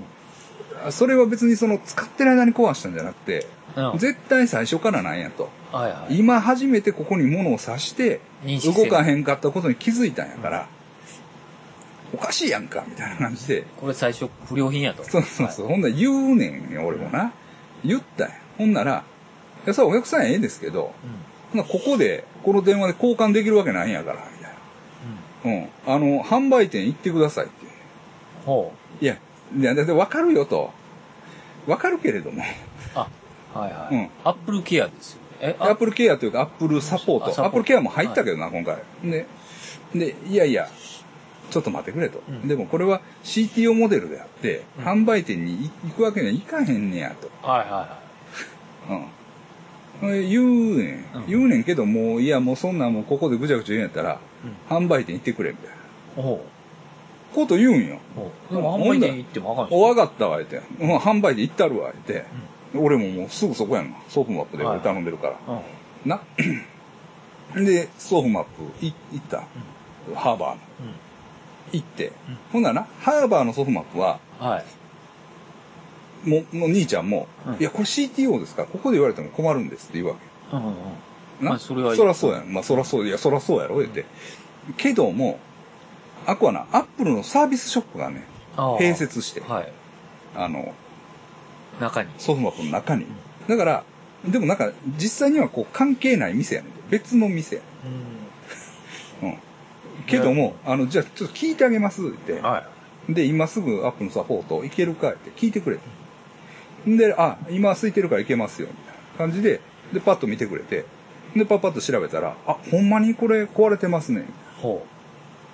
[0.91, 3.97] それは別にその使ってる間に壊したんじゃなくて、うん。
[3.97, 5.49] 絶対最初からなんやと。
[5.71, 6.17] はいはい。
[6.17, 8.21] 今初めてここに物を刺して、
[8.65, 10.67] 動かへんかったことに気づいたんやから、
[12.13, 13.63] おかしいやんか、みたいな感じで。
[13.79, 15.03] これ最初不良品やと。
[15.03, 15.67] そうそうそう。
[15.67, 17.33] ほんなら言うねんよ、俺もな。
[17.83, 18.35] 言ったんや。
[18.57, 19.03] ほんなら、
[19.65, 20.93] いや、それお客さんええですけど、
[21.53, 24.43] ほんここで、この電話で交換できるわけないんやから、み
[25.45, 25.59] たいな。
[25.59, 25.69] うん。
[25.85, 27.53] あの、販売店行ってくださいって。
[28.45, 29.03] ほう。
[29.03, 29.17] いや、
[29.57, 30.71] いや、だってわかるよと。
[31.67, 32.43] わかるけれども。
[32.95, 33.07] あ、
[33.53, 33.95] はいはい。
[33.95, 35.27] うんアップルケアですよね。
[35.41, 37.43] え、アップルケアというか、アップルサポート。
[37.43, 38.77] アップルケアも入ったけどな、今回。
[39.03, 39.25] で、
[39.93, 40.67] で、いやいや、
[41.49, 42.21] ちょっと待ってくれと。
[42.27, 47.29] うんでもこれは CTO モデルであって、うん販売店に行くわけにはいかへんねやと。
[47.47, 47.99] はいは
[50.01, 50.11] うん。
[50.15, 51.05] え言うねん。
[51.15, 54.11] うん言うねんけど、もう、いや、もうそんなんもうここでぐちゃぐちゃ言うんやったら、い
[54.73, 54.83] はい。
[54.83, 55.75] 販売店行ってくれ、みたいな。
[56.17, 56.23] うん。
[56.23, 56.45] ほ
[57.35, 57.99] こと言うんよ。
[58.49, 60.61] でも販売店行ってもあかんでしお、ょわかったわ、言って。
[60.79, 62.25] うん、販売店行ったるわ、言って。
[62.75, 63.97] 俺ももうすぐそこやんな。
[64.09, 65.33] ソフマップで俺頼んでるから。
[65.47, 66.09] うん。
[66.09, 66.21] な。
[67.55, 69.43] で、ソーフマップい行った。
[70.15, 70.57] ハーバーの。
[71.71, 72.11] 行って。
[72.51, 74.47] ほんならな、ハーバーのソフマップは、うん。
[74.47, 76.29] はい。
[76.29, 80.15] もう、もう兄ちゃんも、うんいや、これ CTO ですから、ここで言われても困るんですって言うわ
[80.51, 80.57] け。
[80.57, 80.75] うんうんうん。
[81.41, 82.45] な、まあそれはそらそうやん。
[82.51, 84.05] まあそらそう、いや、そらそうやろ、言って。
[84.77, 85.39] けども、
[86.25, 88.23] あこはな、アップルのサービスショップがね、
[88.55, 89.71] 併設して、はい。
[90.35, 90.73] あの、
[91.79, 92.09] 中に。
[92.17, 93.05] ソフトマップの中に。
[93.47, 93.83] だから、
[94.25, 96.71] でもなんか、実際にはこう関係ない店やねん。
[96.89, 97.61] 別の店や
[99.21, 99.33] うねん。
[99.33, 99.39] うん。
[100.09, 102.39] けども、あの、じゃあちょっと聞いてあげますって。
[102.39, 102.41] ん。
[102.41, 102.65] は
[103.09, 103.13] い。
[103.13, 106.89] で、今すぐアップのサポートいけるかって聞いてくれて。
[106.89, 109.61] んで、あ、今空いてるからいけますよ、みたいな感じで、
[109.93, 110.85] で、パッと見てくれて、
[111.35, 114.25] で、パッパッと調べたら、あ、ほんまにこれ壊れてますね。
[114.61, 114.85] ほ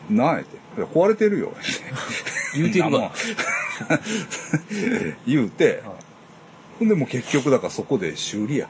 [0.09, 0.57] なあって。
[0.77, 1.53] 壊れてるよ。
[2.55, 3.11] 言うてるわ
[5.27, 5.83] 言うて
[6.79, 8.69] ほんでもう結局だからそこで修理や。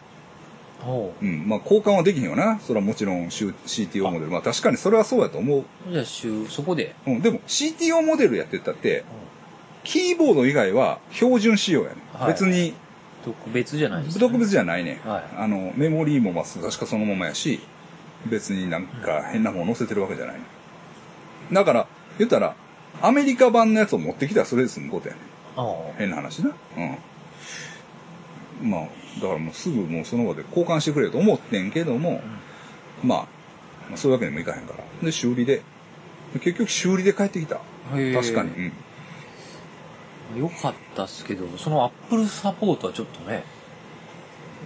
[0.85, 1.47] ほうん。
[1.47, 2.59] まあ交換はできへんよな。
[2.59, 4.27] それはもちろん CTO モデル。
[4.31, 5.59] まあ確かにそれはそうやと思う。
[5.59, 5.63] う。
[5.91, 6.95] じゃあ、週、そこで。
[7.07, 7.21] うん。
[7.21, 9.03] でも CTO モデルやってったって、
[9.83, 12.73] キーボード以外は標準仕様やね、はい別に
[13.23, 14.19] 特別じゃないです、ね。
[14.19, 17.59] 特別じゃないね、はいあの、メモリーもまあ確かそのままやし、
[18.27, 20.35] 別になんか変なもの載せてるわけじゃない、
[21.51, 21.87] だから、
[22.19, 22.55] 言ったら、
[23.01, 25.21] アメリカ版のやつを持ってきたらそれで済むことやね
[25.57, 25.93] ああ。
[25.97, 26.51] 変な話な。
[28.61, 28.69] うん。
[28.69, 28.87] まあ、
[29.21, 32.21] だからもうすぐもうその場で交換してくれよと思ってんけども、
[33.03, 33.19] まあ、
[33.89, 34.83] まあそういうわけにもいかへんから。
[35.03, 35.61] で、修理で。
[36.33, 37.55] 結局修理で帰ってきた。
[37.91, 38.49] 確かに。
[40.33, 40.41] うん。
[40.41, 43.43] よかったっすけど、そのアップルサポートはちょっとね、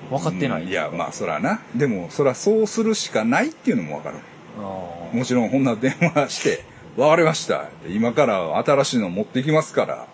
[0.09, 0.63] 分かってない。
[0.63, 1.62] うんいや、まあそらな。
[1.75, 4.17] でも、そらそうするしかないっていうのもわかる。
[5.13, 6.63] もちろん、こんな電話して、
[6.97, 7.69] わかりました。
[7.88, 10.07] 今から新しいの持ってきますから。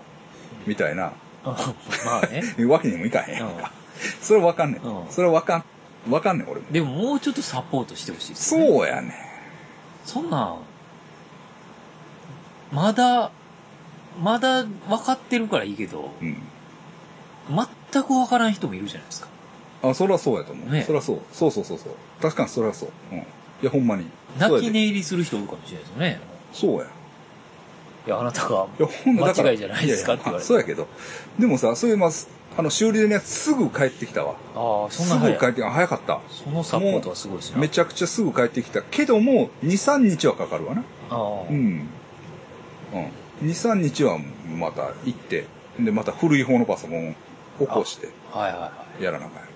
[0.65, 1.13] みたいな。
[1.43, 1.73] あ
[2.05, 2.43] まあね。
[2.57, 3.71] いうわけにもいかへんやんうんか。
[4.21, 4.81] それはわかんねん。
[4.81, 5.63] うんそれはわかん、
[6.11, 6.67] わかんねん、俺も。
[6.71, 8.67] でももうちょっとサポートしてほしいですね。
[8.67, 9.13] そうやねん。
[10.05, 10.57] そんなん、
[12.71, 13.31] まだ、
[14.21, 16.41] まだ分かってるからいいけど、うん。
[17.91, 19.27] 全く分からん人もいるじゃないですか。
[19.83, 20.69] あ、それはそうやと思う。
[20.69, 21.19] ねそれはそう。
[21.31, 21.93] そうそうそうそう。
[22.21, 22.89] 確かにそれはそう。
[23.11, 23.17] うん。
[23.19, 23.23] い
[23.61, 24.05] や、ほんまに。
[24.37, 24.71] 泣きね。
[24.71, 26.19] 寝入りする人いるかもしれないですよね。
[26.53, 26.87] そうや。
[28.07, 30.87] いや、あなたが、いや、ほんまだから間違いじゃないですかって言われてそうやけど。
[31.39, 32.11] でもさ、そういう、まあ、
[32.57, 34.35] あの、修理でね、すぐ帰ってきたわ。
[34.55, 35.37] ああ、そんすな早い。
[35.37, 35.71] ぐ帰ってきた。
[35.71, 36.21] 早かった。
[36.29, 37.59] そのサポートはすごいですね。
[37.59, 38.81] めちゃくちゃすぐ帰ってきた。
[38.81, 40.83] けども、2、3日はかかるわな。
[41.09, 41.17] ああ、
[41.49, 41.55] うん。
[42.93, 42.97] う
[43.43, 43.47] ん。
[43.47, 44.17] 2、3日は
[44.57, 45.45] また行って、
[45.79, 47.13] で、また古い方のパソコンを
[47.59, 49.03] 起こして、はいはいはい。
[49.03, 49.51] やらなあかんやんか。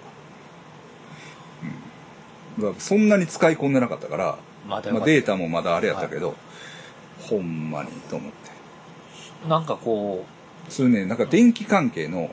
[2.58, 2.64] うん。
[2.64, 6.36] だからそんなに使い込んでなかったから、まあ、まだよかったデータもまだあれやったけど、
[7.22, 8.50] ほんまにと思って。
[9.48, 10.26] なんかこ
[10.70, 12.32] それね、なんか電気関係の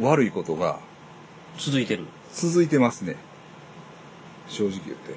[0.00, 0.78] 悪いことが
[1.58, 1.60] い。
[1.60, 2.04] 続いてる。
[2.32, 3.16] 続いてますね。
[4.48, 5.14] 正直言って。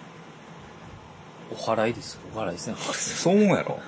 [1.51, 2.19] お払いです。
[2.35, 2.75] お払いですね。
[2.93, 3.79] そう思うやろ。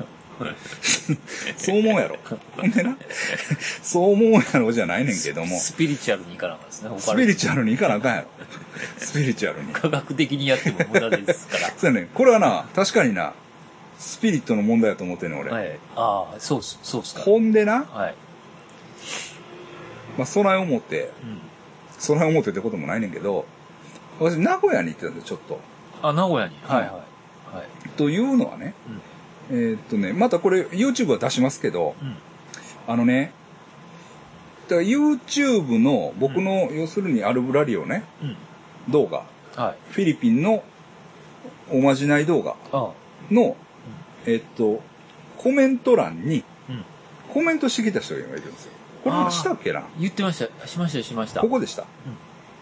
[1.57, 2.17] そう思うやろ。
[2.57, 2.97] ほんでな、
[3.83, 6.89] そう思うやろじゃないねんけども、スピリチュアルに行かなかったですね。
[6.89, 8.27] おスピリチュュアルに行かなあかんやろ。
[8.97, 9.73] スピリチュアルに。
[9.73, 12.09] 科学的にやっても無駄ですかそうやね。
[12.13, 13.33] これはな、確かにな、
[13.99, 15.51] スピリットの問題だと思ってんねん、俺。
[15.51, 15.57] ら。
[15.57, 15.79] はい。
[15.95, 17.21] ああ、そうっす、そうっすか。
[17.21, 18.15] ほんでな、はい。
[20.17, 21.39] まあ、備え思って、うん。
[21.99, 23.45] 備え思ってってこともないねんけど、
[24.19, 25.59] 私、名古屋に行ってたんですよ、ちょっ
[26.01, 26.07] と。
[26.07, 26.55] あ、名古屋に。
[26.63, 26.89] はいはい。
[26.89, 27.89] はい。
[27.97, 28.73] というのはね、
[29.49, 32.15] えーっとね、またこれ、YouTube は出しますけど、うん。
[32.87, 33.33] あのね、
[34.67, 38.29] だから YouTube の僕の、要するにアルブラリオね、うん。
[38.29, 38.91] うん。
[38.91, 39.23] 動画、
[39.55, 39.93] はい。
[39.93, 40.63] フィリピンの
[41.71, 42.89] おまじない動画ああ。
[43.31, 43.55] の、
[44.25, 44.81] えっと、
[45.37, 46.83] コメント欄にうん。
[47.33, 48.71] コメントしてきた人がいるんですよ。
[49.03, 49.83] これ話したっけな？
[49.99, 50.67] 言ってました。
[50.67, 51.41] しました、しました。
[51.41, 51.85] ここでした？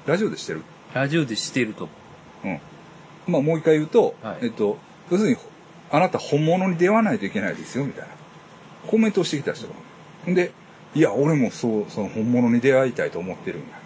[0.05, 0.63] ラジオでしてる？
[0.93, 1.89] ラジオでしてると。
[2.43, 2.59] うん。
[3.27, 4.77] まあもう一回言うと、はいえっと、
[5.11, 5.37] 要するに、
[5.91, 8.09] あなた本物に出会わないといけないですよ、みたいな。
[8.87, 9.73] コメントをしてきた人が。
[10.25, 10.51] ほんで、
[10.95, 13.77] いや、俺もそう、その本物に出会いたいと思ってるんだ。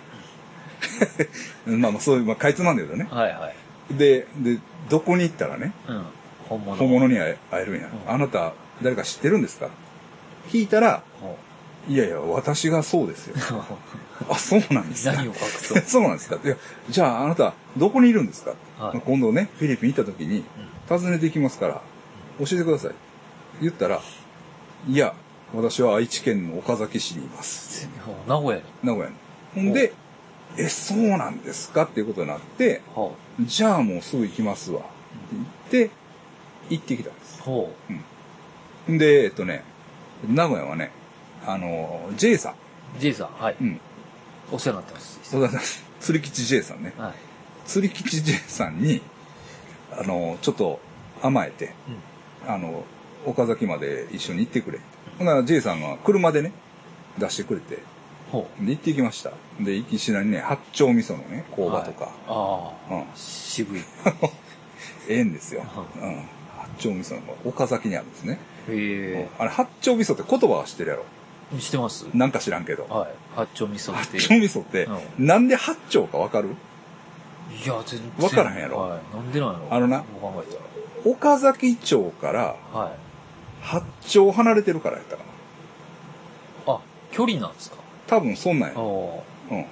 [1.77, 3.07] まあまあそういう、まあかいつまんで言うとね。
[3.09, 3.51] はいは
[3.91, 3.95] い。
[3.97, 6.03] で、で、どこに行ったらね、うん。
[6.49, 6.75] 本物。
[6.77, 7.89] 本物に会えるんや。
[8.07, 9.69] うんあなた、誰か知ってるんですか？
[10.49, 11.37] 聞いたら、ほ
[11.87, 13.35] いやいや、私がそうですよ。
[14.29, 15.13] あ、そうなんですか？
[15.15, 15.83] 何を隠そう？
[15.85, 16.37] そうなんですか？
[16.43, 16.55] いや、
[16.89, 20.43] じゃああなた、どこにいるんですか、はい今度ね、フィリピン行った時に、
[20.87, 21.81] 訪ねていきますから、
[22.39, 22.91] 教えてください。
[23.61, 24.01] 言ったら、
[24.87, 25.13] いや、
[25.53, 27.87] 私は愛知県の岡崎市にいます。
[28.05, 28.63] ほう名古屋に。
[28.83, 29.15] 名古屋に。
[29.55, 29.93] ほんで、
[30.57, 31.83] え、そうなんですか？
[31.83, 34.79] っていうことになって、ほじゃあもうすぐ行きますわ。
[34.81, 34.83] っ
[35.69, 35.95] て言って、
[36.69, 37.43] 行ってきたんですう。。
[37.43, 37.73] ほ
[38.89, 39.63] んで、えっとね、
[40.27, 40.91] 名古屋はね、
[41.45, 42.51] あの、J さん。
[42.53, 42.55] う。
[42.99, 43.55] J さん、はい。
[43.59, 43.79] うん。
[44.51, 45.19] お世話になってます。
[45.23, 45.59] そうだね。
[45.99, 46.93] 釣り吉 J さんね。
[46.97, 47.13] はい。
[47.65, 49.01] 釣り吉 J さんに、
[49.91, 50.79] あの、ちょっと
[51.21, 51.73] 甘えて、
[52.47, 52.83] あの、
[53.25, 54.79] 岡崎まで一緒に行ってくれ。
[55.17, 56.51] ほんなら J さんが車でね、
[57.17, 57.79] 出してくれて、
[58.31, 58.65] ほう。
[58.65, 59.31] で、行ってきました。
[59.59, 63.81] で、行きしなにね、八丁味噌のね、工場とか、はいああ、うん渋い。
[65.07, 65.63] ええんですよ。
[66.01, 66.15] うん。
[66.57, 68.39] 八丁味噌の岡崎にあるんですね。
[68.69, 71.05] へあれ、八丁味噌って言葉は知ってるやろ？
[71.57, 71.59] え。
[71.59, 72.05] 知ってます？
[72.13, 72.85] なんか知らんけど。
[72.89, 73.11] はい。
[73.35, 74.19] 八丁味噌って。
[74.19, 74.87] 八丁味噌って、
[75.17, 76.49] なんで八丁かわかる？
[77.63, 78.25] いや、全然。
[78.25, 79.15] わからへんやろはい。
[79.15, 79.67] なんでなんやろ？
[79.69, 80.53] あのなどう考え
[81.05, 82.79] た岡崎町からら。
[82.79, 82.91] はい。
[83.61, 85.23] 八丁離れてるからやったか
[86.67, 86.73] な。
[86.73, 86.79] あ、
[87.11, 87.77] 距離なんですか？
[88.07, 88.79] 多分そんなんやあ。
[88.79, 88.83] あ。
[89.51, 89.59] うん。
[89.59, 89.65] へ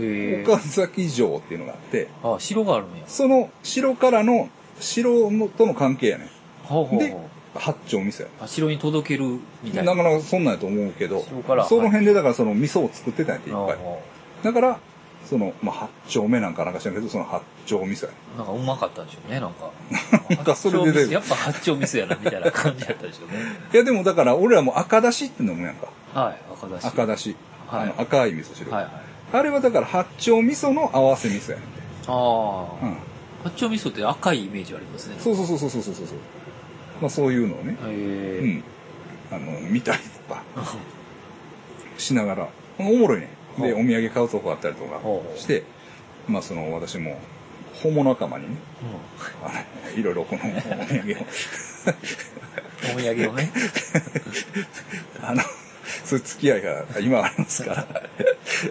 [0.00, 0.44] え。
[0.46, 3.04] 岡崎城っていうのがあって、あ、城があるんや。
[3.06, 4.48] その城からの、
[4.80, 6.30] 城のとの関係やねで
[6.64, 7.20] ほうほうほう。
[7.54, 9.94] 八丁味噌やねあ、城に届けるみたいな。
[9.94, 11.22] なかなかそんなんやと思うけど
[11.68, 13.78] その辺でだからその味噌を作ってたんやっていっぱい。
[14.44, 14.80] だから、
[15.24, 19.70] その、まあ、八丁目なんかなんか知らんけど、その八丁味噌やねなんかうまかったんでしょうね、なんか。
[20.34, 23.38] なんかそれでやっぱ八丁味噌やな、みたいな感じだったでしょうね。
[23.72, 25.86] いやでもだから俺らも赤だしって飲むやんか。
[26.14, 26.84] はい、赤だし。
[26.86, 27.36] 赤だし。
[27.66, 28.70] はいあの赤い味噌汁。
[28.70, 28.92] はいはい。
[29.32, 31.82] あれはだから八丁味噌の合わせ味噌やねんて。
[32.06, 32.96] ああ、うん。
[33.44, 35.16] 八丁味噌って赤いイメージありますね。
[35.18, 36.06] そうそうそうそうそうそうそう。
[37.02, 38.46] まあそういうのをね、へうえ。
[38.46, 38.64] ん。
[39.32, 40.42] あの、見たりとか。
[41.98, 43.28] しながら、おもろいね。
[43.58, 45.00] で、お土産買うとこあったりとか
[45.36, 45.64] して、
[46.28, 47.20] まあその私も、
[47.74, 48.56] ホモ仲間にね、
[49.96, 50.44] いろいろこのお
[50.86, 51.16] 土産を、
[52.94, 53.50] お土産をね。
[55.20, 55.42] あの、
[56.04, 57.86] そういう付き合いが今ありますから、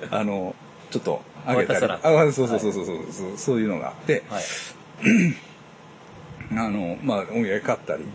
[0.09, 0.55] あの、
[0.89, 4.43] ちょっとあげたり、あそうそうそうそうそう、そうそういうのがあって、はい。
[6.51, 8.05] あの、まあ、お土産買ったり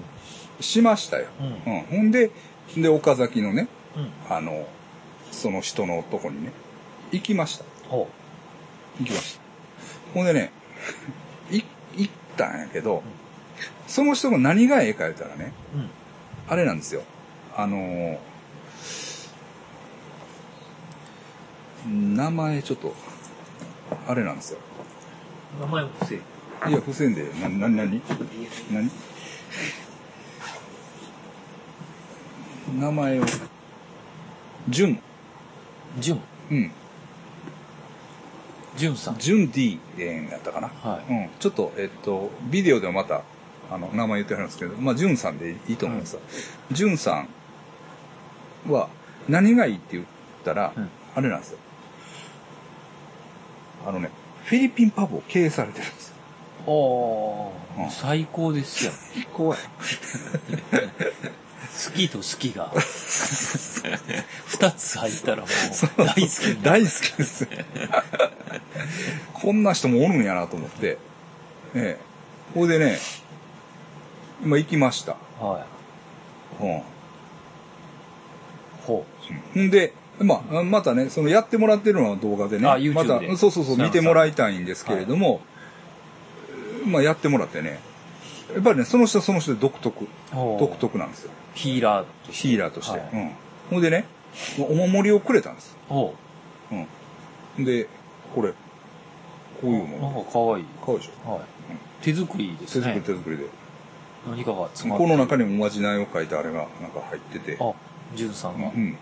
[0.61, 1.27] しましたよ。
[1.41, 1.81] うんうん。
[1.83, 2.31] ほんで、
[2.77, 4.11] で、岡崎のね、うん。
[4.35, 4.67] あの、
[5.31, 6.53] その人のとこにね、
[7.13, 7.65] 行きました。
[7.89, 8.09] ほ
[8.99, 9.41] 行きました。
[10.15, 10.51] ほんでね、
[11.51, 11.63] い、
[11.97, 13.03] 行ったんやけど、
[13.87, 15.79] その人が何がええか言ったらね、う。
[15.79, 15.91] うん。
[16.49, 17.03] あれなんですよ。
[17.57, 18.19] あのー
[21.87, 22.95] 名前ちょっと、
[24.09, 24.59] あれなんですよ。
[25.61, 26.21] 名前も不正。
[26.69, 28.01] いや、不正で、な、な、なに
[28.73, 28.91] 何？
[32.81, 33.25] 名前を、
[34.69, 34.99] 純。
[35.99, 36.21] 純。
[36.51, 36.71] うん。
[38.77, 39.19] 純さん。
[39.19, 40.69] 純 D でやったかな？
[40.69, 41.31] はいうん。
[41.39, 43.23] ちょっと、えっと、ビデオでもまた、
[43.71, 46.19] あの、名前言ってはるんですけど、まあ、純さんでいいと思います。
[46.73, 47.27] 純さ
[48.69, 48.89] んは、
[49.29, 50.05] 何がいいって言っ
[50.45, 51.59] たら、うんあれなんですよ。
[53.87, 54.11] あのね、
[54.45, 56.16] フィリピンパブを経営されてるんですよ。
[56.67, 58.93] おうんー、最高ですよ。
[59.33, 59.59] 怖い。
[61.77, 62.73] 好きと好きが。
[64.47, 65.47] 二つ入ったらもう
[65.99, 66.81] 大好きになる。
[66.81, 67.49] 大好きです。
[69.35, 70.99] こんな人もおるんやなと思って。
[71.75, 71.99] ええ。
[72.55, 72.99] ほいでね、
[74.43, 75.17] 今行きました。
[75.39, 75.67] は
[76.61, 76.65] い。
[76.65, 76.83] うん。
[78.87, 79.05] ほ
[79.55, 85.43] ほんで、まあ、またね、そのやってもらってるのは動画でね、あ YouTube また、でそうそうそう、見てもらいたいんですけれども、
[86.87, 87.81] まあやってもらってね、
[88.55, 91.31] やっぱりね、その人はその人で独特、独特なんですよ。
[91.55, 92.49] ヒーラーとして。
[92.49, 92.99] ヒーラーとして。
[92.99, 93.31] はいうん。
[93.71, 94.05] ほんでね、
[94.59, 95.77] お守りをくれたんです。
[95.89, 96.15] ほ
[97.59, 97.65] うん。
[97.65, 97.89] で、
[98.35, 98.57] これ、こ
[99.65, 99.87] ういうう。
[99.87, 100.13] もの。
[100.13, 100.65] なんか可愛い。
[100.85, 101.33] 買うでしょ。
[101.33, 101.41] はい。
[102.03, 102.95] 手作りですね。
[102.95, 103.45] 手作り手作りで。
[104.29, 107.73] 何かが詰まってこの中にもおまじないを書いてあれがなんか入ってて、あ、
[108.15, 108.69] 純さんが。
[108.69, 108.97] うん。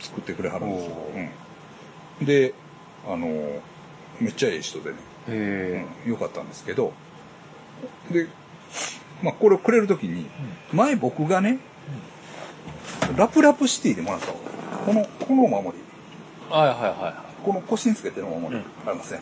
[0.00, 1.12] 作ってくれはるんですよお。
[2.20, 2.26] うん。
[2.26, 2.54] で、
[3.06, 3.60] あのー
[4.20, 4.96] めっちゃええ人でね、
[5.28, 6.92] へうん、よかったんですけど、
[8.10, 8.26] で、
[9.22, 10.26] まあ、これをくれるときに、
[10.72, 11.58] 前僕がね、
[13.16, 14.34] ラプラプシティでもらったの
[14.86, 15.84] この、このお守り、
[16.50, 16.54] え。
[16.54, 19.20] はいはいはこの腰につけてるお守り、うんありません、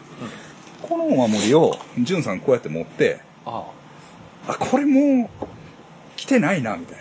[0.82, 3.22] このお守りを、じゅんさんこうやって持って、い。
[3.46, 3.64] あ
[4.48, 5.46] あ、これもう、
[6.16, 6.98] 来てないな、みたい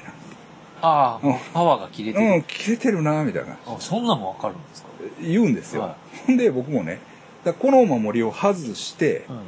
[0.81, 1.19] あ。
[1.21, 2.35] あうんあ、パワーが切れてな。
[2.35, 2.45] うん、る。
[2.47, 3.57] 切れてるな、みたいな。
[3.65, 4.89] あ、そんなんもわかるんですか？
[5.21, 5.81] 言うんですよ。
[5.81, 5.95] は
[6.27, 6.99] ほんで、僕もね、
[7.45, 9.39] だこのお守りを外してう、ん。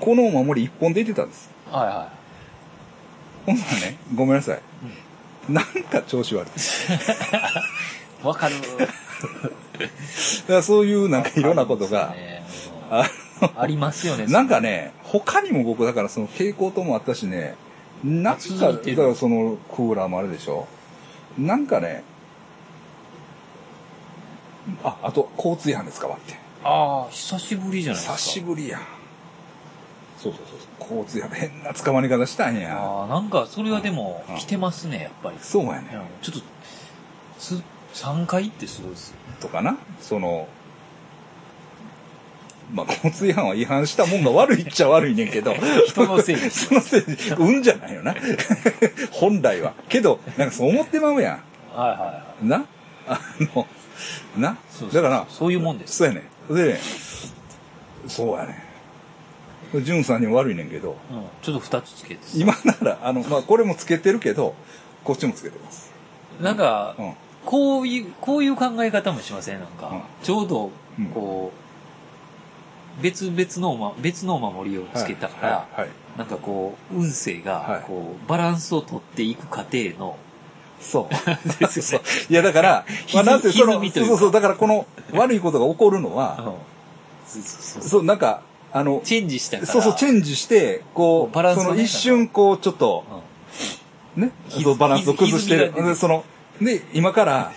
[0.00, 1.50] このお守り一本でいってたんです。
[1.70, 2.08] はいは
[3.44, 4.60] ほんならね、ごめんなさい。
[5.48, 6.50] なんか調子悪い。
[6.50, 6.52] い。
[8.26, 8.54] わかる。
[8.80, 8.92] だか
[10.48, 12.42] らそういうなんかいろんなことが、ね
[12.90, 13.10] あ
[13.56, 14.26] ありますよね。
[14.26, 17.56] のなんかね、他にも僕だからその蛍光灯もあったしね、
[18.02, 20.68] なんか、だからそのクーラーもあるでしょ
[21.36, 22.04] なんかね、
[24.82, 26.43] あ、あと交通違反ですかわって。
[26.64, 28.16] ああ、久しぶりじゃないですか。
[28.16, 28.80] 久しぶりや。
[30.18, 30.98] そうそうそうそう。
[30.98, 32.76] 交通違反、変な捕まり方したんや。
[32.76, 35.36] ああ、なんか、それはでもうん、来てますね、やっぱり。
[35.40, 35.88] そうやね。
[35.92, 36.42] うんちょっと、
[37.38, 39.16] す、3回ってすごいですよ。
[39.40, 39.76] とかな。
[40.00, 40.48] その、
[42.72, 45.54] まあ、交通違反は違反したもんが悪いっちゃ悪いねんけど。
[45.86, 48.14] 人のせいです 人のせいで、運じゃないよな。
[49.12, 49.74] 本来は。
[49.88, 51.40] けど、なんかそう思ってまうや
[51.74, 52.44] はいはいはい。
[52.44, 52.48] ん。
[52.48, 52.64] な？
[53.06, 53.20] あ
[53.54, 53.66] の、
[54.38, 54.56] な？
[54.70, 55.96] そうそうだから、そういうもんです。
[55.96, 56.22] そうやねん。
[56.50, 56.80] でね、
[58.08, 58.60] そうやね
[59.80, 59.84] ん。
[59.84, 61.24] ジュンさんにも悪いねんけど、うん。
[61.42, 62.20] ちょっと2つつけて。
[62.34, 64.54] 今なら、あの、まあ、これもつけてるけど、
[65.02, 65.92] こっちもつけてます。
[66.40, 67.14] なんかう、ん。
[67.44, 69.60] こういう、こういう考え方もしません？
[69.60, 71.52] なんか、うんちょうどうん、こ
[72.98, 73.36] う、別々
[73.76, 75.80] の別のお守りをつけたから、はい。
[75.80, 75.88] はい。
[76.16, 80.16] なんかこう、運勢はいが、こう、バランスを取っていく過程の、
[80.84, 81.14] そう。
[81.58, 82.68] ですよねいや、だから、
[83.14, 86.54] まあ、歪なんせその、そうそうだからこの悪いことが起こるのうんは、
[87.26, 89.72] そうなんか、あの、チェンジしたから。
[89.72, 93.04] そうそう、チェンジして、こう、バランスその一瞬、こう、ちょっと、
[94.16, 96.24] うんね、ひそうバランスを崩してその、
[96.60, 97.52] で、今から。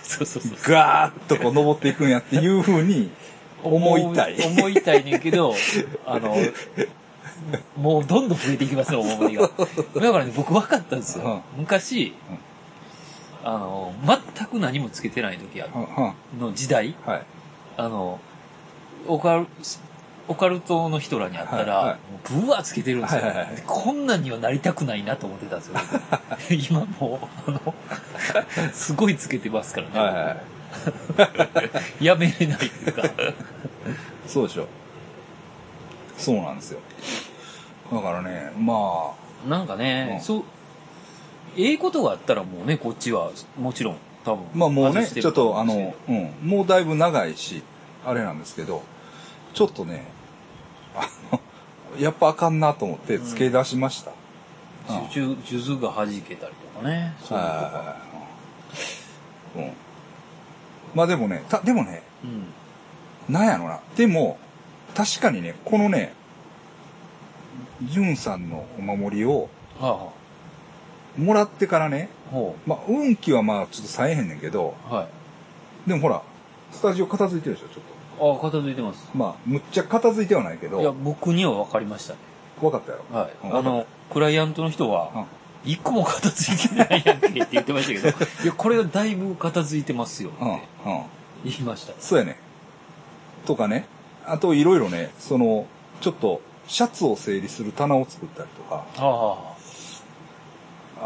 [0.62, 3.10] ガーッとこう登っていくんやっていうふうに
[3.62, 4.36] 思いたい。
[4.40, 5.54] 思思いたいねんけど、
[6.04, 6.36] あの、
[7.76, 9.48] もうどんどん増えていきますよ、お守りが。
[10.00, 11.42] だからね、僕分かったんですよ。
[11.56, 12.14] 昔、
[13.44, 17.22] あの、全く何もつけてない時あははの時代、はい。
[17.76, 18.20] あの、
[19.06, 19.46] オカル、
[20.28, 25.74] オカルトの人らに会ったら、はいはいもうブワーつけてるんですよ、はいはいはいでこんなんにはなりたくないなと思ってたんですよ。
[26.70, 27.74] 今もう、あの、
[28.72, 29.98] すごいつけてますからね。
[29.98, 30.58] はいはい
[32.04, 33.02] やめれないっていうか。
[34.26, 34.66] そうでしょ。
[36.18, 36.80] そうなんですよ。
[37.90, 39.14] だからね、ま
[39.48, 40.44] なんかね、うんそう、
[41.58, 44.44] ええことがあったらもうね、こっちは、もちろん、多分。
[44.44, 47.62] あ、まあもうね、ちょっとあの、うん、もうだいぶ長いし、
[48.06, 48.82] あれなんですけど、
[49.54, 50.06] ちょっとね、
[50.94, 51.40] あの、
[51.98, 54.10] やっぱあかんなと思って付け出しました。
[54.10, 54.18] うん
[55.10, 57.14] 数珠が弾けたりとかね。
[57.22, 57.66] そういうのとか。
[57.76, 57.96] は
[59.56, 59.72] いうん。
[60.94, 63.32] まあでもね、た、でもね、うん。
[63.32, 63.80] なんやろな。
[63.96, 64.38] でも、
[64.94, 66.14] 確かにね、このね、
[67.82, 69.48] ジュンさんのお守りを
[69.78, 70.12] はあ、は
[71.18, 74.94] もらってからね、あ、ほまあ、運気はまあちょっとさえへんねんけど、う。
[74.94, 75.04] は
[75.86, 75.88] い。
[75.88, 76.22] でもほら、
[76.72, 77.84] スタジオ片付いてるでしょ、ちょっ
[78.20, 79.06] ああ、片付いてます。
[79.06, 79.18] と。
[79.18, 82.18] まあ、むっちゃ片付いてはないけいや、ど、僕には分かりましたね。
[82.60, 83.18] 分かったやろ。
[83.18, 83.32] はい。
[83.44, 85.24] うんあの、クライアントの人は、うん
[85.64, 90.58] 一個も片付いてないやんけって言ってましたけど、 いや、これはだいぶ片付いてますよってうん、うん。
[91.44, 91.92] 言いました。
[91.98, 92.38] そうやね。
[93.44, 93.86] とかね。
[94.24, 95.66] あと、いろいろね、その、
[96.00, 99.47] ちょっと、シャツを整理する棚を作ったりとか、ああ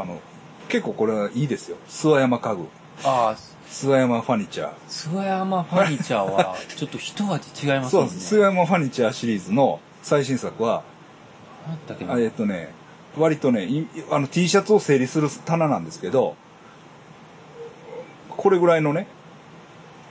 [0.04, 0.20] の、
[0.68, 1.76] 結構これはいいですよ。
[1.88, 2.66] 諏訪山家具。
[3.04, 3.36] あ、ああ、
[3.68, 4.70] 諏訪山ファニチャー。
[4.88, 7.90] 諏訪山ファニチャーは、 ちょっと一味違いますもね。
[7.90, 8.34] そうんです。
[8.34, 10.82] 諏訪山ファニチャーシリーズの最新作は、
[11.66, 12.70] なんだっけえっとね、
[13.16, 16.36] 割とね、いあの T シャツを整理する棚なんですけど、
[18.30, 19.06] これぐらいのね、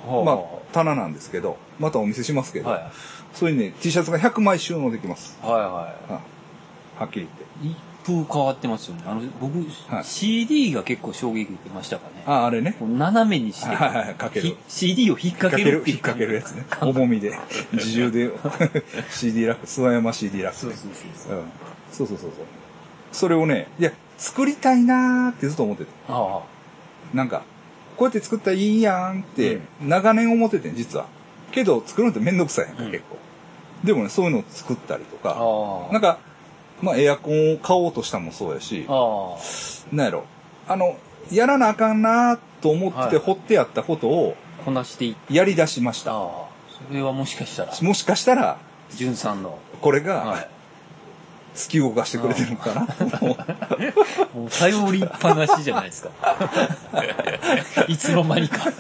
[0.08, 0.38] はまあ、
[0.72, 2.92] 棚なんですけど、またお見せしますけど、はい。
[3.34, 5.38] そういうね、T シャツが100枚収納できます。
[5.42, 6.22] はいはは
[7.00, 7.28] はっきり
[7.62, 7.91] 言って。
[8.04, 9.04] 風変わってますよね。
[9.06, 12.24] あの、僕、はい CD が結構衝撃受けましたかね。
[12.26, 12.76] あ、あれね。
[12.80, 16.66] こう斜めにして、はいはいはいかけるひ CD を引っ掛けるっていう引っ掛けるやつね。
[16.82, 17.38] 重みで。
[17.74, 18.32] 自重で
[19.12, 20.60] CD ラック、諏訪山 CD ラック。
[20.60, 21.38] そうそうそうそう。
[21.38, 21.44] うん。
[21.92, 22.46] そうそうそうそう。
[23.12, 25.92] それをね、いや、作りたいなーってずっと思ってて。
[26.08, 26.42] あ
[27.14, 27.44] なんか、
[27.98, 31.08] こうやって作ったらいいやんって、長年思っててん、実は。
[31.52, 33.18] けど、作るのってめんどくさいやんか、うん結構。
[33.84, 35.34] でもね、そういうのを作ったりとあ。
[35.34, 35.94] か、ああ。
[35.94, 36.20] なんか、
[36.82, 39.38] まあ、エアコンを買おうとしたのもそうやし、あ
[39.92, 40.26] なんやろ。
[40.68, 40.98] あの、
[41.32, 44.64] やらなあかんなと思ってはい掘ってやったことをあ。
[44.64, 46.12] こなしていっやり出しました。
[46.12, 46.18] た。
[46.18, 46.52] ああ。
[46.88, 48.58] それはもしかしたら、もしかしたら、
[48.92, 49.60] じゅんさんの。
[49.82, 50.48] これはが
[51.56, 52.82] 突き動かしてくれてるのかな。
[54.34, 56.10] もう頼りっぱなしじゃないですか。
[57.88, 58.66] いつの間にか。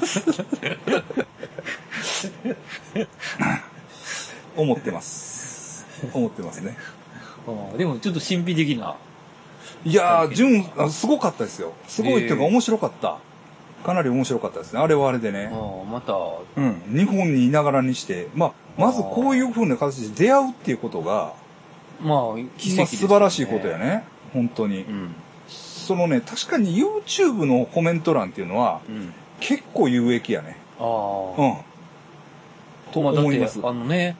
[4.55, 5.85] 思ってます。
[6.13, 6.77] 思ってますね。
[7.47, 8.95] ああでもちょっと神秘的な。
[9.83, 11.73] いやー、純、あすごかったですよ。
[11.87, 13.17] すごいっていうかえー面白かった。
[13.83, 14.79] かなり面白かったですね。
[14.79, 15.49] あれはあれでね。
[15.51, 16.13] ああまた、
[16.55, 16.81] うん。
[16.95, 21.33] 日本にいながらにして、まあ、まずこういう風な形で出会うっていうことが、
[21.99, 22.19] まあ、
[22.57, 23.77] 奇跡まあ、素晴らしいことや。
[23.77, 24.03] ね。
[24.33, 24.91] 本当にう。
[24.91, 25.15] ん。
[25.47, 29.13] そのね、確かに YouTube のコメント欄っていうのは、うん。
[29.39, 30.57] 結構有益やね。
[30.79, 30.85] ああ。
[30.85, 30.89] う
[31.47, 31.57] ん。
[32.91, 33.59] と思います。
[33.63, 34.15] あのね、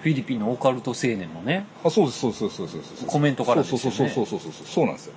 [0.00, 3.06] フィリピンのオカルト青年もね、あ、そうです、そうです、そうです、そうです。
[3.06, 4.66] コメントからですよねそうそうそうそうそうそう。
[4.66, 5.12] そうなんですよ。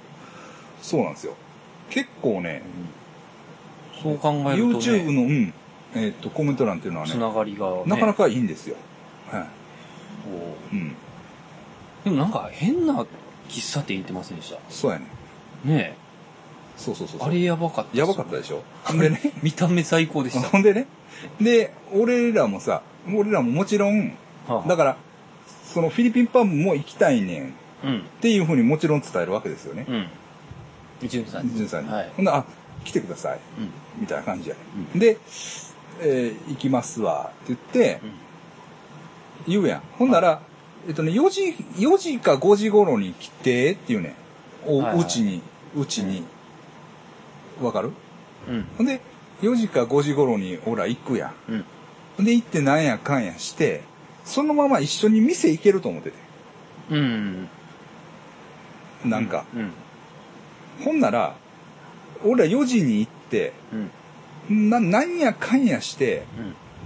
[0.81, 1.33] そうなんですよ。
[1.89, 2.63] 結構ね、
[4.01, 5.53] そう考えると、ね、YouTube の、うん、
[5.93, 8.75] えーっと、コメント欄っていうのはね、つながりが、ね、なかなかいいんですよ。
[9.29, 9.43] はい。
[9.43, 9.47] こ
[10.73, 10.87] うん。
[10.89, 10.91] う
[12.05, 13.05] でもなんか変な
[13.49, 14.59] 喫茶店行ってませんでした？
[14.69, 15.05] そうやね。
[15.65, 15.97] ね
[16.77, 17.27] そうそうそうそう。
[17.27, 18.63] えあれやばかったやばかったでしょ。
[18.85, 20.47] ほんでね、 見た目最高でした。
[20.49, 20.87] ほんでね、
[21.39, 22.81] で、俺らもさ、
[23.13, 24.13] 俺らももちろん、
[24.47, 24.97] はあだから、
[25.73, 27.51] そのフィリピンパンも行きたいねんっ
[27.83, 28.03] うん。
[28.21, 29.85] ていうふうにもちろん伝えるわけですよね。
[29.87, 30.07] うん。
[31.07, 31.55] ジュンさんに。
[31.55, 31.91] ジュンさんに。
[31.91, 32.11] はい。
[32.15, 32.43] ほんで、あ、
[32.83, 33.39] 来てください。
[33.57, 33.69] うん。
[34.01, 34.99] みたいな感じやね。
[34.99, 35.17] で、
[36.01, 38.01] えー行きますわ、って言って、
[39.47, 39.81] 言うやん。
[39.97, 40.41] ほんなら、
[40.87, 41.41] えっとね、4時、
[41.77, 44.15] 4時か5時頃に来て、っていうね。
[44.65, 45.41] おはいはいうちに、
[45.75, 46.23] うちに。
[47.61, 47.91] わかる？
[48.49, 48.65] うん。
[48.77, 49.01] ほんで、
[49.41, 51.51] 4時か5時頃に、ほら、行くやん。
[51.51, 51.65] うん。
[52.17, 53.81] ほんで、行ってなんやかんやして、
[54.25, 56.17] そのまま一緒に店行けると思ってて。
[56.91, 57.47] うん。
[59.05, 59.45] なんか。
[59.55, 59.71] うん。
[60.83, 61.35] ほんなら、
[62.23, 63.53] 俺ら4時に行って、
[64.49, 64.69] うん。
[64.69, 66.23] な、なんやかんやして、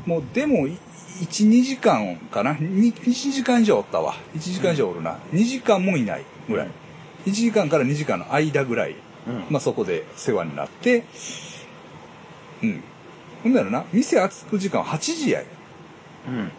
[0.06, 0.12] うん。
[0.12, 0.78] もうでも、い
[1.22, 4.16] 1、2時間かな ?2、1時間以上おったわ。
[4.36, 5.18] 1時間以上おるな。
[5.32, 6.70] 2時間もいないぐらい。
[7.26, 8.96] 1時間から2時間の間ぐらい。
[9.28, 9.46] うん。
[9.50, 11.04] まあそこで世話になって、
[12.62, 12.84] うん。
[13.44, 15.42] ほんならな、店開く時間は8時や
[16.28, 16.52] うん。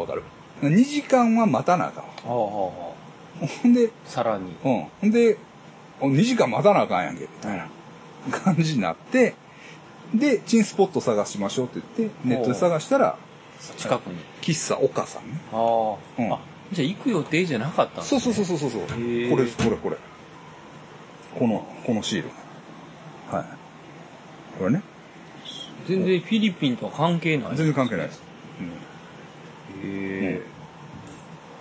[0.00, 0.22] わかる
[0.62, 2.72] ?2 時間は待たなあかんほ
[3.64, 4.08] んで、あ。
[4.08, 4.56] さらに。
[4.64, 4.86] うん。
[5.00, 5.38] ほんで、
[6.00, 7.68] お2時間待たなあかんやんけ、みたいな
[8.30, 9.34] 感じになって、
[10.14, 13.16] で、チンスポット探しましょうって言って、ネットで探したら、
[13.76, 14.16] 近くに。
[14.40, 15.40] 喫茶岡さんね。
[15.52, 15.96] ああ。
[16.18, 16.38] うんあ、
[16.72, 18.80] じゃあ行く予定じゃなかったんですそうねそうそうそうそう。
[18.82, 19.96] こーれです、これ、これ。
[21.38, 22.30] この、このシール。
[23.30, 23.44] はい。
[24.58, 24.82] これね。
[25.86, 27.56] 全然フィリピンとは関係ない。
[27.56, 28.22] 全然関係ないです。
[29.84, 30.40] へ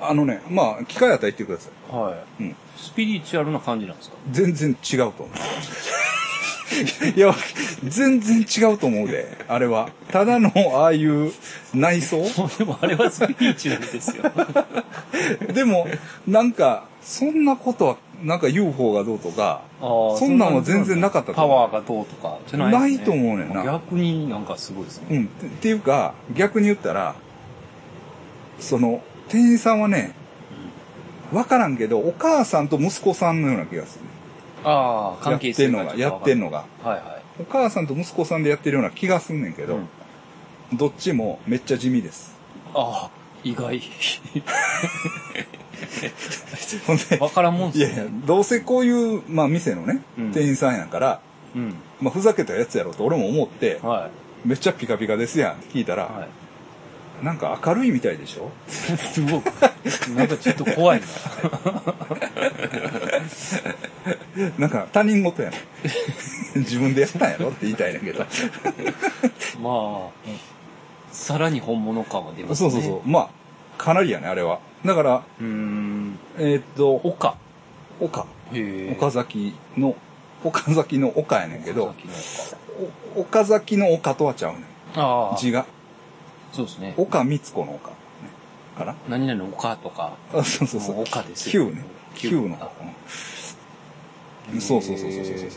[0.02, 1.72] あのね、まあ、機会あったら言ってください。
[1.92, 1.96] え。
[1.96, 2.44] はい。
[2.44, 4.18] うんスピリチュアルな感じなんですか？
[4.32, 5.30] 全然違うと思う。
[7.16, 7.34] いや、
[7.86, 9.90] 全然違うと思うで、あれは。
[10.12, 11.32] ただの、ああいう
[11.74, 12.18] 内装
[12.58, 14.24] でもあれはスピリチュアルですよ。
[15.54, 15.88] でも、
[16.28, 25.08] なんか、そんなことは、なんか UFO がどうとか、そんなんは全然なかったとパワーがどうとかじゃないねないと思うねんな逆になんかすごいですね。
[25.12, 25.26] うん。
[25.26, 25.28] っ
[25.62, 27.16] ていうか、逆に言ったら、
[28.60, 30.14] その、店員さんはね、
[31.34, 34.06] わからんけど、お母さんと息子さんのような気がする。
[34.64, 36.66] ああ、関係性やってんのが、やってんのが。
[36.84, 36.90] が。
[36.92, 39.68] はいはお母さんと息子さんでやってるような気がすんねんけい。
[39.68, 39.90] ど、うん
[40.74, 42.36] どっちもめっちゃ地味です。
[42.74, 43.12] ああ、
[43.44, 43.80] 意外。
[46.88, 47.86] ほんで、わからんもんっすね。
[47.86, 51.20] いやいや、どうせこういう、まあ店のね、うん店員さんやから、
[51.56, 51.76] うん。
[52.02, 54.10] まあふざけたやつやろと俺も思って、は
[54.44, 55.98] めっちゃピカピカですやんって聞いたい。
[55.98, 56.28] ら、はい。
[57.26, 58.52] なんか明るいみたいでしょ？
[58.70, 59.46] すごく、
[60.16, 61.08] なんかちょっと怖いな。
[64.60, 65.62] なんか他人事やねん。
[66.62, 68.24] 自分でやったんやろって言いたいねんけど。
[69.60, 70.10] まあ、
[71.12, 72.70] さらに本物感は出ますね。
[72.72, 73.10] そうそうそう。
[73.10, 73.30] まあ、
[73.84, 74.60] かなりやね、あれは。
[74.86, 75.44] だから、う。
[75.44, 76.20] ん。
[76.38, 77.36] えーっと、岡。
[78.00, 78.28] 岡。
[78.92, 79.96] 岡崎の、
[80.44, 81.96] 岡崎の岡やねんけど
[83.16, 84.62] 岡、崎のお岡とはちゃうねん。
[84.94, 85.38] 岡ああ。
[85.38, 85.66] 字が。
[86.56, 86.94] そうですね。
[86.98, 87.90] 岡光子の岡。
[87.90, 87.96] ね
[88.78, 90.14] かな何々の岡とか。
[90.34, 91.02] あそうそうそう。
[91.02, 91.68] 岡ですよ。
[91.70, 91.84] 9ね。
[92.16, 92.70] 九9のあ
[94.54, 95.50] うんそうそうそうそうそうそう。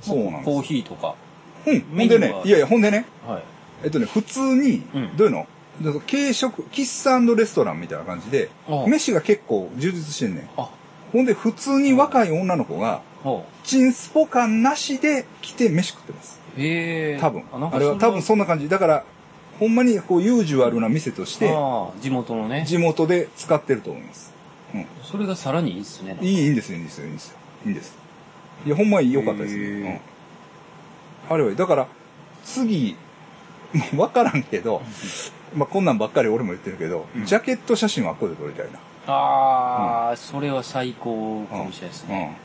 [0.00, 0.72] そうなんコーです。
[0.74, 1.14] ヒーとか。
[1.66, 1.80] うん。
[1.80, 3.42] ほんでねいやいや、ほんでね、はい。
[3.84, 5.46] えっとね、普通にうん、どういうの？
[6.06, 8.50] 軽食、喫茶レストランみたいな感じで
[8.86, 10.48] 飯が結構充実してんねん。
[10.56, 10.68] あ、
[11.12, 16.40] ほんで、普通に若い女の子が、ほチンスポ感なしで来て飯食ってます。
[16.56, 16.60] う。
[16.60, 17.18] へえ。
[17.20, 17.44] 多分。
[17.52, 18.68] あれは多分そんな感じ。
[18.68, 19.04] だから、
[19.62, 22.64] ほんまにこうユージュアルな店として、ああ、地元のね。
[22.66, 24.32] 地元で使ってると思います。
[24.74, 24.86] うん。
[25.04, 26.18] それがさらにいいっすね。
[26.20, 27.36] いい、いいんですよ、いいんですよ、いいんですよ。
[27.66, 27.96] いいんです。
[28.66, 29.64] いや、ほんまに良かったですへね。
[31.28, 31.34] ーうん。
[31.34, 31.86] あれは、だから、
[32.44, 32.96] 次、
[33.96, 34.82] わからんけど、
[35.54, 38.80] まあ、こんなんばっかり俺も言ってるけど、うんジャケット写真はここで撮りたいな。
[39.06, 42.14] ああ、それは最高かもしれないですうん。
[42.16, 42.36] ね。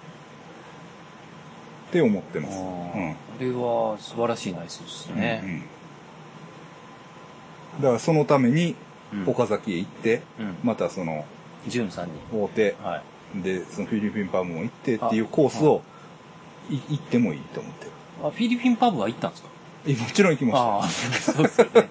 [1.90, 2.58] って思ってます。
[2.60, 3.12] あうん。
[3.12, 5.42] あこれは素晴らしいナイスですね。
[5.44, 5.64] うんうん
[7.78, 8.76] だからそのために
[9.14, 10.56] うん岡崎へ行って、うん。
[10.64, 11.26] またその
[11.68, 12.14] ジュンさんに。
[12.34, 13.02] 大手は
[13.36, 13.42] い。
[13.42, 15.82] でそのフィリピンパブも行ってっていうコースを
[16.70, 17.92] い行ってもいいと思ってる
[18.24, 19.50] あ、フィリピンパブは行ったんですか？
[19.86, 21.72] えもちろん行きまああ、そうですよね。
[21.72, 21.88] し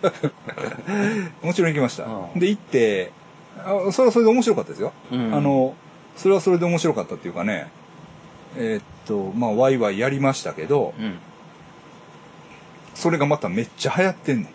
[1.43, 3.13] たもちろん行きましたうんで行って
[3.59, 5.75] あそれはそれで面白かったですよ、うんあの
[6.17, 7.71] それはそれで面白かったっていうかね
[8.57, 11.19] えーっとまあワイワイやりましたけどうん。
[12.95, 14.53] それがまためっちゃ流行ってんね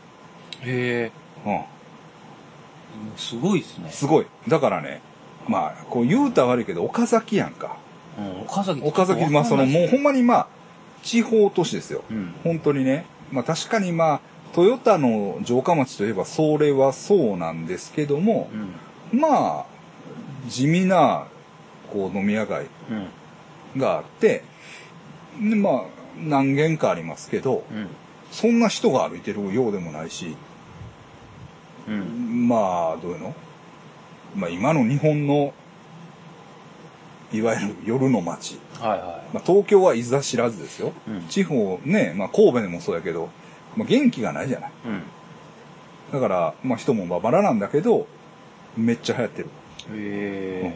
[0.61, 1.20] へえ。
[1.49, 1.61] ん、うん、
[3.17, 3.89] すごいですね。
[3.91, 5.01] すごいだからね
[5.47, 7.77] まあこう言うたら悪いけど岡崎やんか
[8.17, 10.47] うん、岡崎岡崎、まあそのもうほんまにまあ、
[11.03, 12.03] 地方都市ですよ。
[12.11, 12.33] うん。
[12.43, 13.05] 本当にね。
[13.31, 14.21] まあ確かにまあ、
[14.53, 18.49] トヨタの城下町といえばそれはそうなんですけども
[19.13, 19.19] う、ん。
[19.19, 19.65] まあ、
[20.47, 21.27] 地味な、
[21.91, 22.67] こう飲み屋街
[23.75, 23.81] うん。
[23.81, 24.43] があって、
[25.39, 25.83] でまあ、
[26.17, 27.87] 何軒かありますけど、うん。
[28.31, 30.35] そんな人が歩いてるようでもないし、
[31.87, 32.47] うん。
[32.47, 33.35] まあ、どういうの？
[34.35, 35.53] まあ今の日本の、
[37.33, 38.59] いわゆる夜の街。
[38.79, 40.91] はいはまあ、東京はいざ知らずですよ。
[41.07, 43.29] うん地方ね、まあ、神戸でもそうやけど、
[43.75, 44.69] まあ、元気がないじゃない。
[44.69, 44.73] い。
[44.87, 45.03] うん。
[46.11, 48.07] だから、まあ、人もまばらなんだけど、
[48.75, 49.49] めっちゃ流行ってる。
[49.93, 50.73] へ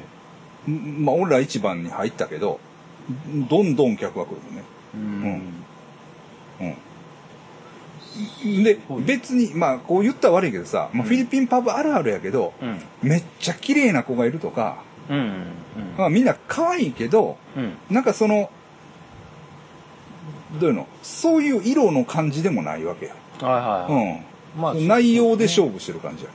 [0.68, 0.72] え。
[0.72, 2.60] んまあ、俺ら一番に入ったけど、
[3.50, 4.64] どんどん客が来るのね。
[4.96, 6.68] うん。
[6.68, 6.76] うん。
[8.64, 12.80] で別に、まあ、こう言ったら悪いけどさ、まあ、うんフィリピンパブあるあるやけど、うん。
[13.02, 15.14] めっちゃ綺麗な子がいるとか、う。
[15.98, 17.74] まあ、みんな可愛いけど、うん。
[17.90, 18.50] なんかその、
[20.60, 20.88] どういうの？
[21.04, 23.16] そういう色の感じでもないわけや。
[23.42, 24.26] はいはい。
[24.56, 24.62] うん。
[24.62, 26.30] まあ内容で勝負してる感じや。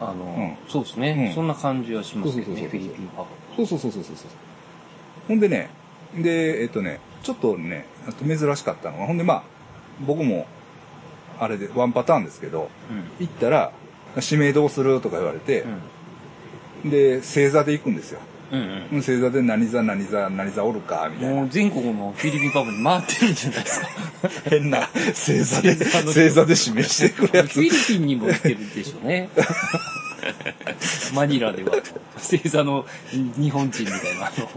[0.00, 3.24] あの、うんそうですね、うんそんな感じはしますけどね、そうそうそうそうフィリピンパ
[3.56, 4.26] そうそうそうそうそうそう。
[5.28, 5.70] ほんでね、
[6.16, 9.42] で、えっとね、ちょっとね、あと珍しかったのは、ほんでまあ、
[10.04, 10.46] 僕も、
[11.42, 13.24] あれで、ワンパターンですけど、ブ。
[13.26, 13.72] 行ったら、
[14.14, 15.64] 指名どうするとか言われて
[16.84, 16.90] う、ん。
[16.90, 18.20] で、星座で行くんですよ。
[18.52, 18.60] うん。
[18.60, 21.34] うんうん星座で何座何座何座おるか、みたいな。
[21.34, 23.88] もう全国のフィリピンパブに回ってるんじゃないですか。
[24.50, 27.62] 変な星座で、星座で指名してくるやつフィ。
[27.64, 29.30] リピンにも行ってるでしょうね。
[31.12, 31.72] マニラでは。
[32.18, 34.48] 星座の日本人みたいなの。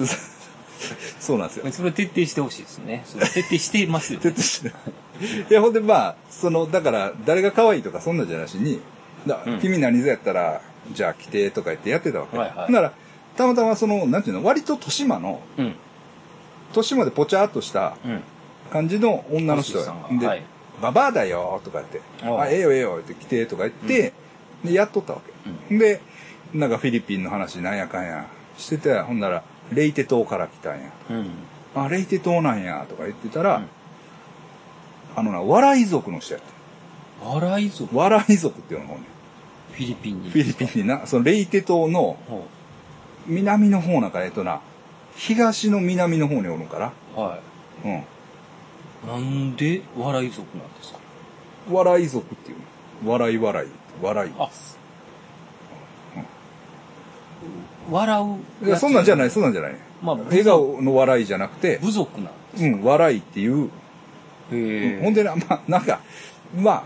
[1.18, 1.72] そ そうなんですよ。
[1.72, 3.02] それ徹底してほしいですね。
[3.06, 4.30] それ徹底していますよ、ね。
[4.32, 4.68] 徹底して
[5.50, 8.80] いや、ほんでまあ、その、だから、誰が可愛いとかそんなんじゃなしに、
[9.26, 10.62] だうん君何ぞやったら、
[10.92, 12.36] じゃあ来てとか言ってやってたわけ。
[12.36, 12.92] はいはいなら、
[13.36, 15.74] たまたまその、なんていうの、割と豊島の、うん。
[16.70, 18.22] 豊島でぽちゃっとしたうん。
[18.70, 20.42] 感じの女の人ホッシーさんがで、はい
[20.80, 24.14] ババアだよとか言って、あええよええよって来てとか言って、
[24.64, 25.20] で、やっとったわ
[25.68, 25.76] け。
[25.78, 26.00] で、
[26.54, 28.26] なんかフィリピンの話なんやかんや
[28.56, 29.42] してて、ほんなら、
[29.72, 30.90] レイテ島から来たんや。
[31.10, 31.30] うん。
[31.74, 33.66] あ、レイテ島なんやとか言ってたら、うん
[35.16, 36.42] あのな、笑い族の人やっ
[37.20, 37.26] た。
[37.28, 37.96] 笑い族？
[37.96, 39.10] 笑い族っていうのがおんねん
[39.72, 40.30] フィリピンに。
[40.30, 42.46] フィリピンにな、そのレイテ島のほ
[43.26, 44.60] 南の方なんか、えっとな、
[45.16, 47.40] 東の南の方におるんかうは
[47.84, 47.90] な。
[47.90, 47.98] うん。
[47.98, 48.04] い。
[49.04, 51.00] なんで笑い族なんですか？
[51.68, 52.58] 笑い族っていう
[53.04, 53.10] の。
[53.10, 53.68] 笑い笑い。
[54.00, 54.32] 笑い。
[54.38, 54.48] あ、
[57.90, 58.66] 笑う。
[58.66, 59.30] いや、そんなんじゃない。
[59.30, 59.76] そんなんじゃない。
[60.02, 62.32] まあ、笑顔の笑いじゃなくて、部族なん。
[62.58, 63.66] うん、笑いっていう。
[63.66, 63.68] へ
[64.52, 65.00] え。
[65.02, 66.00] ほんでな、まあ、なんか、
[66.56, 66.84] まあ、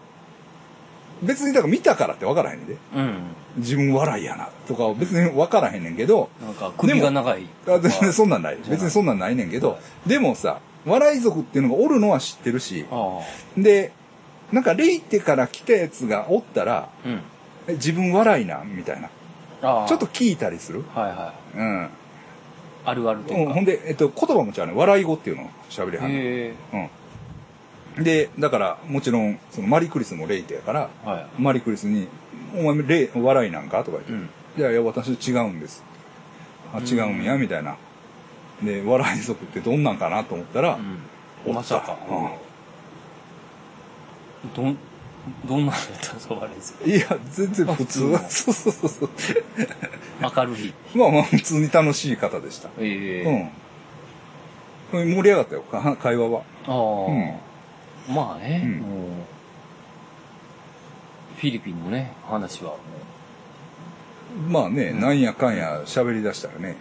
[1.22, 2.76] 別にだから見たからって分からへんで。
[2.94, 3.14] うん。
[3.56, 7.46] 自分笑いやな、とかは別に分からへんねんけど、なんか首が長い。
[7.68, 8.58] あ全然 そんなんない。
[8.68, 13.20] 別にそんなんないねんけど、はでもさ、笑い族っていうのがおるのは知ってるし、あ
[13.56, 13.92] で、
[14.52, 17.08] なんかレイテから来たやつがおったら、あ。
[17.08, 17.20] うん。
[17.68, 19.08] え自分笑いな、みたいな。
[19.64, 19.88] ああ。
[19.88, 20.84] ちょっと聞いたりする？
[20.94, 21.58] はいはい。
[21.58, 21.88] うん。
[22.86, 23.54] あるあるとうん、か。
[23.54, 24.72] ほんで、えっと、言葉も違うね。
[24.74, 26.54] 笑い語っていうのを喋りはんね
[27.96, 28.04] うん。
[28.04, 31.08] で、だから、もちろん、そのマリクリスもレイテやから、え。
[31.08, 31.26] はい。
[31.38, 32.08] マリクリスに、
[32.54, 33.84] お前、レイ、笑いなんか？
[33.84, 34.30] とか言って、うん。
[34.58, 35.82] いやいや、私違うんです。
[36.72, 37.76] あ、違うんや、みたいな。
[38.62, 40.78] で、笑い族ってどんなんかなと思ったら、
[41.46, 41.54] うん。
[41.54, 41.96] まさか。
[44.54, 44.76] どん、
[45.46, 46.84] どんなんだったんですか、笑い族。
[46.84, 46.90] うん。
[46.90, 49.10] いや、全然普通は、あそうそうそうそう。
[50.20, 50.74] 明るい。
[50.94, 52.68] まあまあ、普通に楽しい方でした。
[52.78, 53.50] ええ。
[55.02, 55.14] うん。
[55.14, 56.42] 盛り上がったよ、か会話は。
[56.66, 56.72] あ
[58.10, 58.12] あ。
[58.12, 59.08] まあね、うんもう、
[61.38, 62.76] フィリピンのね、話はも
[64.48, 66.76] まあね、うんなんやかんや喋り出したらね。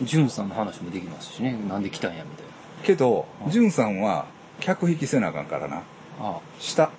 [0.00, 2.44] う、ジュンさんの話もできますしね、なんで来たんや、みたい
[2.82, 4.26] けどう、んジュンさんは、
[4.60, 5.76] 客引きせなあかんからな。
[5.76, 5.82] な。
[6.20, 6.90] あ下。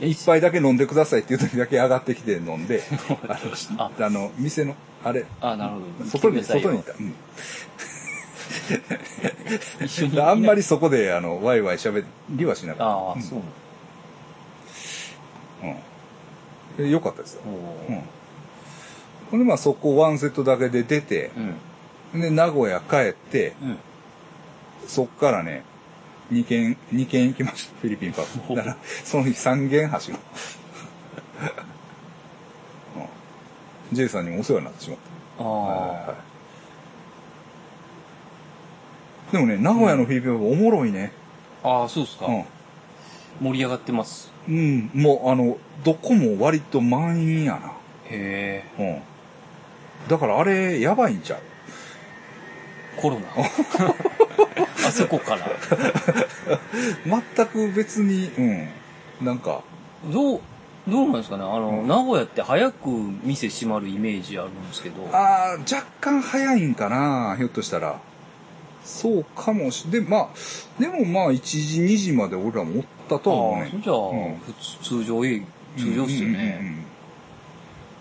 [0.00, 2.82] 一杯だけ飲んでくださいっていう時だけ上がってきて飲んで、
[3.28, 3.38] あ
[3.78, 6.10] の、ああの店の、あれ、あ、なるほど。
[6.10, 6.92] 外に、外にいた。
[6.92, 7.14] うん
[10.20, 13.40] あんまりそこで、あの、ワイワイ喋りはしなかっああ、うんそう。
[15.60, 15.66] た。
[15.68, 15.76] うん。
[16.86, 17.42] でよかったですよ。
[17.88, 18.02] うん。
[19.30, 21.30] ほんで、まあそこワンセットだけで出て、
[22.12, 22.20] うん。
[22.20, 23.78] で、名古屋帰って、うん。
[24.86, 25.64] そっからね、
[26.32, 28.54] 2軒、二軒行きました、フィリピンパブ。
[28.54, 30.18] だから、その日3軒はしご。
[33.00, 33.06] うん。
[33.92, 34.98] ジェイさんにもお世話になってしまっ
[35.38, 35.44] た。
[35.44, 35.50] ああ。
[36.08, 36.16] はい
[39.32, 41.10] でもね、名古屋のフィリピンパブおもろいね。
[41.64, 42.26] ああ、そうですか。
[42.26, 42.44] うん。
[43.40, 44.30] 盛り上がってます。
[44.48, 47.60] うん、もうあの、どこも割と満員や
[48.04, 48.80] へえ。
[48.80, 48.84] な。
[48.84, 49.02] うん。
[50.08, 51.40] だからあれ、やばいんちゃう？
[53.00, 53.26] コロナ。
[55.02, 55.46] あそこから。
[57.36, 58.40] 全く別に、う
[59.22, 59.26] ん。
[59.26, 59.62] なんか、
[60.12, 60.40] どう、
[60.88, 61.42] どうなんですかね？
[61.44, 62.90] あの、名古屋って早く
[63.22, 65.08] 店閉まるイメージあるんですけど。
[65.12, 67.98] ああ、若干早いんかな、ひょっとしたら。
[68.84, 70.28] そうかもし、で、まあ、
[70.78, 75.42] でもまあ、1時、2時まで俺らもおったとは思うねじゃあ、うん普通、通常営
[75.78, 76.58] 通常っすよね。
[76.60, 76.84] うんうんうん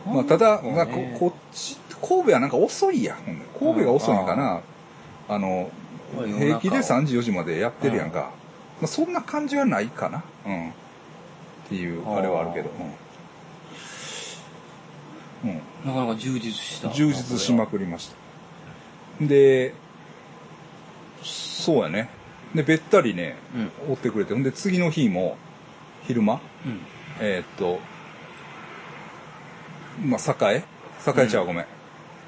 [0.08, 0.16] うん。
[0.16, 3.16] まあ、ただ、まあ、ここっち、神戸はなんか遅いや
[3.58, 4.60] 神戸が遅いんかな。
[5.30, 5.72] あの、
[6.14, 8.32] 平気で3時、4時までやってるやんか。
[8.82, 10.24] まあ、そんな感じはないかな。
[10.46, 10.70] うん。
[10.70, 10.72] っ
[11.70, 12.70] ていう、あれはあるけど。
[15.44, 15.50] うん。
[15.50, 15.62] うん。
[15.86, 16.90] なかなか充実した。
[16.90, 18.16] 充実しまくりました。
[19.26, 19.74] で、
[21.24, 22.10] そうやね。
[22.54, 23.94] で、べったりね、うん。
[23.94, 24.34] 追ってくれて。
[24.34, 25.38] ほんで、次の日も、
[26.04, 26.80] 昼間、うん。
[27.20, 27.80] えーっと、
[30.04, 30.64] まあ、栄
[31.06, 31.66] 栄ちゃう、ごめん。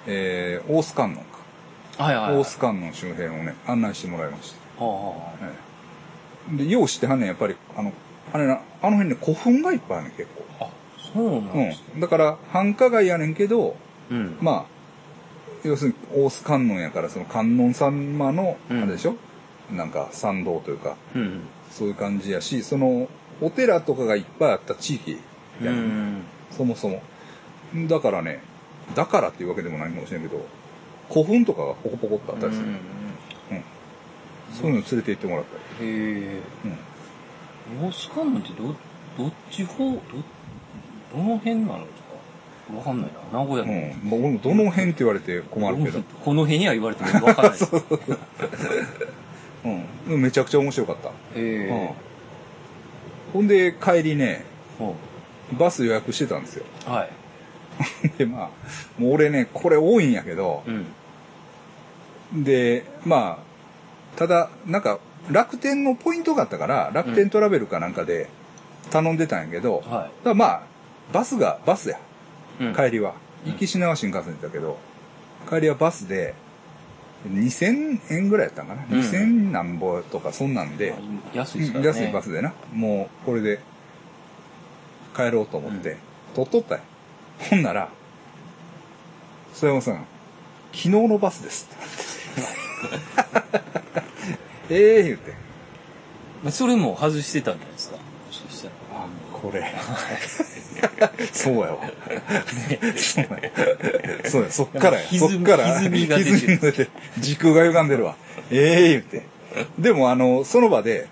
[0.07, 1.34] えー、大須観音か。
[1.97, 2.37] はいはい、はい。
[2.37, 5.45] 大須観音周辺をね、案内してもらいましはあはた。
[5.47, 5.49] え
[6.53, 7.91] えで、よう知ってはんねん、やっぱり、あの、
[8.31, 10.45] あれな、あの辺ね、古墳がいっぱいあるねん、結構。
[10.59, 10.65] あ。
[10.65, 10.69] あ、
[11.13, 11.99] そうなんですうん。
[12.01, 13.75] だから、繁華街やねんけど、
[14.11, 14.37] うん。
[14.41, 14.65] まあ、
[15.63, 19.15] 要するに大須観音やから、その観音様の、あうんれでしょ、
[19.71, 21.41] なんか参道というか、うん。
[21.71, 23.07] そういう感じやし、その、
[23.41, 25.17] お寺とかがいっぱいあった地域
[25.61, 26.23] うやねん、ん。
[26.51, 27.01] そもそも。
[27.87, 28.41] だからね、
[28.93, 30.45] だからっていうわけでもないかもしれんけど、
[31.09, 32.65] 古墳とかがポコポコってあったりする。
[32.67, 32.79] うんうん
[34.53, 35.45] そういうの連れて行ってもらっ
[35.77, 35.89] たり。
[35.89, 36.39] へえ。
[36.63, 37.87] うん。
[37.87, 38.73] 大須観音ってど、
[39.17, 39.97] どっち方、ど、
[41.13, 42.03] どの辺なのです
[42.71, 43.39] かわかんないな。
[43.39, 43.73] 名古屋うの。
[43.73, 43.99] ん。
[44.01, 46.01] もう俺もどの辺って言われて困るけど。
[46.23, 47.71] この辺には言われてもわかんない です。
[50.07, 50.21] うん。
[50.21, 51.11] めちゃくちゃ面白かった。
[51.35, 51.67] え
[53.33, 53.33] うん。
[53.33, 54.45] ほんで、帰りね、
[55.51, 56.65] バス予約してたんですよ。
[56.87, 57.09] うはい。
[58.17, 58.49] で、まあ、
[58.97, 60.63] もう俺ね、これ多いんやけど、
[62.33, 62.43] うん。
[62.43, 64.99] で、まあ、ただ、なんか、
[65.31, 68.29] 楽天のポイントがあったから、楽天トラベルかなんかで
[68.91, 70.61] 頼んでたんやけど、はだからまあ、
[71.11, 71.97] バスが、バスや、
[72.59, 72.63] い。
[72.65, 73.11] うん帰りは。
[73.45, 74.77] うん行きしなは新幹線だけど、
[75.47, 76.33] 帰りはバスで、
[77.29, 80.95] 2000円ぐらいやったんかな、うん ?2000 なんぼとかそんなんで、
[81.33, 81.83] 安いね。
[81.83, 82.53] 安いバスでな。
[82.73, 83.59] もう、これで、
[85.15, 85.97] 帰ろうと思って、うん
[86.35, 86.81] 取っとったよ。
[87.39, 87.89] ほんなら、
[89.53, 90.05] 曽山さん、
[90.73, 91.95] 昨日のバスですって。
[94.69, 95.31] ええ言って。
[96.43, 97.97] まあそれも外してたんじゃないですか。
[97.97, 98.73] もしかしたら。
[98.93, 99.63] あ、これ。
[101.31, 101.77] そうやわ。
[102.95, 103.29] そうや。
[104.29, 105.07] そうや、そっからや。
[105.09, 105.79] そっから。
[105.79, 108.15] 歪みが出てて時空が歪んでるわ。
[108.51, 109.23] ええ言って。
[109.79, 111.07] でも、あの、その場で、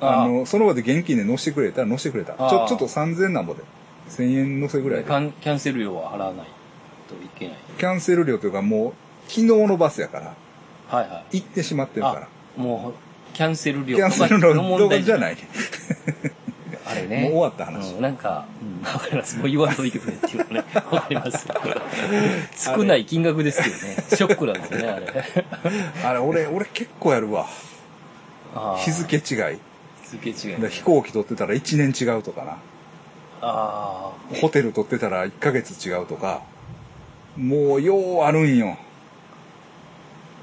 [0.00, 2.34] あの、その場で現金で乗せてくれたら乗せてくれた。
[2.34, 3.62] ちょ、ちょっと3000なんぼで。
[4.10, 5.10] 1000円乗せぐらいでキ。
[5.10, 6.46] ャンキャンセル料は払わない
[7.08, 7.56] といけない。
[7.78, 8.92] キャンセル料というかもう、
[9.28, 10.34] 昨日のバスやから、
[10.88, 11.40] はいはい。
[11.40, 12.28] 行ってしまってるから。
[12.58, 15.36] あ、もう、キャンセル料キャンセル料のの問題じゃない。
[16.86, 17.22] あれね。
[17.22, 19.38] もう終わった話うん、なんか、うん、わかります。
[19.38, 20.64] もう言わんといてくれっていうのね。
[20.74, 21.46] わかります。
[22.56, 24.04] 少ない金額ですけどね。
[24.10, 25.06] ショックなんですよね、あれ。
[26.04, 27.46] あれ、俺、俺結構やるわ。
[28.54, 29.58] あー日付違い。
[30.02, 32.58] 日付違いだから飛行機取ってたら1年違うとかな。
[33.46, 36.42] あホテル取ってたら1ヶ月違うとか。
[37.36, 38.78] もう、ようあるんよ。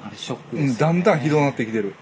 [0.03, 0.07] あ。
[0.07, 1.95] あれショックうん、ですよ、ねだんだんひどくなってきてる。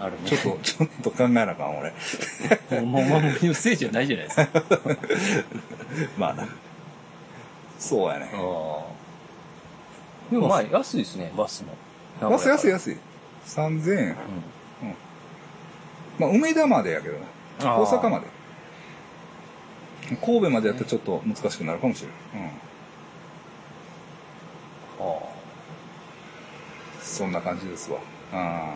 [0.00, 0.28] あるね。
[0.28, 1.92] ちょっと、 ちょっと考えなあかん、俺。
[2.82, 4.48] もう、もう、もう、せいじゃないじゃないですか。
[6.16, 6.48] まあな。
[7.78, 8.30] そうやね。
[10.30, 12.30] でもまあ、安いですね、バスも。
[12.30, 12.70] バス安いい。
[12.70, 12.96] 安い。
[13.46, 14.08] 3000円。
[14.08, 14.16] うん
[16.18, 17.26] まあ、梅田までやけどな。
[17.58, 18.26] 大阪まで。
[20.24, 22.50] 神戸までやったらちょっと難しくなるかもしれない。
[25.00, 25.06] うん。
[25.08, 25.18] あ
[27.02, 27.98] そんな感じですわ。
[28.32, 28.74] あ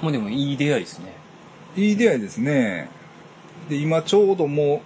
[0.00, 1.12] ーもうでもいい出会いですね。
[1.76, 2.88] ーいい出会いですね。
[3.68, 4.82] で、今ちょうども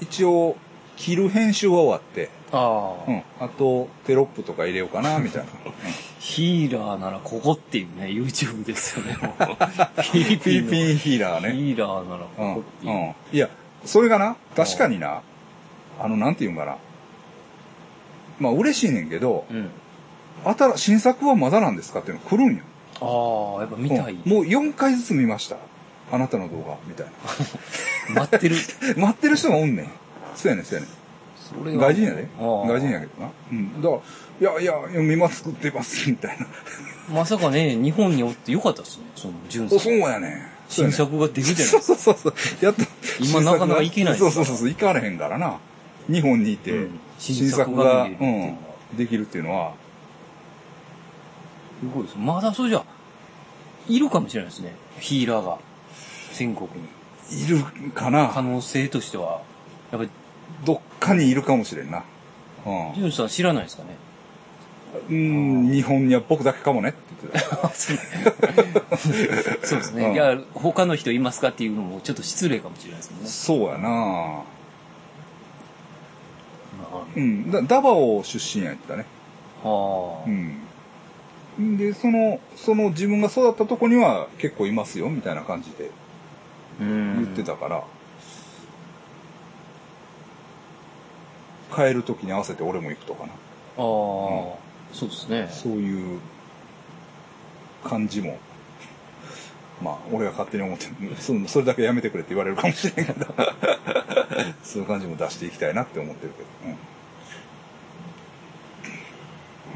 [0.00, 0.56] う、一応、
[0.96, 3.22] 切る編集は終わって、ああ、うん。
[3.40, 5.50] あと、テロップとか入れようかな、みたいな。
[6.20, 9.14] ヒーラーならここっていうね、YouTube ですよね。
[9.16, 11.52] フィリフィリピンのピンヒーラーね。
[11.52, 12.54] ヒーラーならこうん。
[12.56, 12.92] こっていう。
[12.92, 13.14] うん。
[13.32, 13.48] いや、
[13.86, 15.22] それがな、確かにな、
[15.98, 16.76] あの、なんて言うんかな。
[18.38, 19.70] まあ、嬉しいねんけど、うん。
[20.44, 22.62] 新新作はまだなんですかっていうの来るんよ。
[23.00, 24.12] ああ、やっぱ見たい。
[24.12, 25.56] うんもう4回ずつ見ました。
[26.12, 27.06] あなたの動画、みたい
[28.14, 28.56] 待ってる。
[28.96, 29.06] な。
[29.08, 29.90] 待ってる人がおんねん。
[30.36, 30.90] そうやねん、そうやね
[31.36, 31.78] それん。
[31.78, 32.28] 外人やで。
[32.38, 33.30] 外人やけどな。
[33.50, 33.80] うん。
[33.80, 34.02] だから、
[34.40, 36.46] いやいや、見ま作ってます、みたいな。
[37.12, 39.78] まさかね、日本におってよかったですね、その、ジュンさん。
[39.80, 41.82] そうやね新作が出るじゃないそう。
[41.82, 42.34] そうそうそう。
[42.64, 42.82] やっと。
[43.20, 44.68] 今なかなか行けないそうそうそう。
[44.68, 45.58] 行かれへんからな。
[46.08, 48.56] 日本にいて、うん新新作作がうん、
[48.96, 49.74] できるっていうのは、
[51.80, 52.16] すごいです。
[52.16, 52.84] まだそれじゃ、
[53.88, 54.74] いるかもしれないですね。
[55.00, 55.58] ヒーラーが。
[56.32, 57.44] 全国に。
[57.44, 57.62] いる
[57.92, 58.32] か可な。
[58.40, 59.42] 能性としては。
[59.92, 60.08] やっぱ
[60.64, 61.98] どっかにいるかもしれんな。
[61.98, 62.02] う
[62.94, 63.96] り、ジュンさん知らないですかね。
[65.12, 65.66] ん。
[65.66, 67.70] うん、日本には僕だけかもねって言ってた。
[69.66, 70.06] そうですね。
[70.06, 73.28] うんいや、他の人いますかっていうのもちょっと失礼かもしれないですもんね。
[73.28, 74.44] そうやなま
[77.16, 77.50] うん。
[77.50, 79.04] だダバオ出身やったね。
[79.64, 81.76] あ、はあうん。
[81.76, 85.90] で、その、その自分が育ったとこには結構いますよ、みたいな感じで
[86.80, 87.84] うん言ってたから、
[91.74, 93.32] 帰る時に合わせて俺も行くとかな。
[93.32, 93.32] あ
[93.78, 95.48] あ、そうですね。
[95.50, 96.20] そういう
[97.84, 98.38] 感じも、
[99.82, 103.26] まあ、俺が勝手に思ってる、そそれだけやめてくれって言われるかもしれんけど、
[104.62, 106.76] そういう感じも出していきたいなって思ってるけど、うん。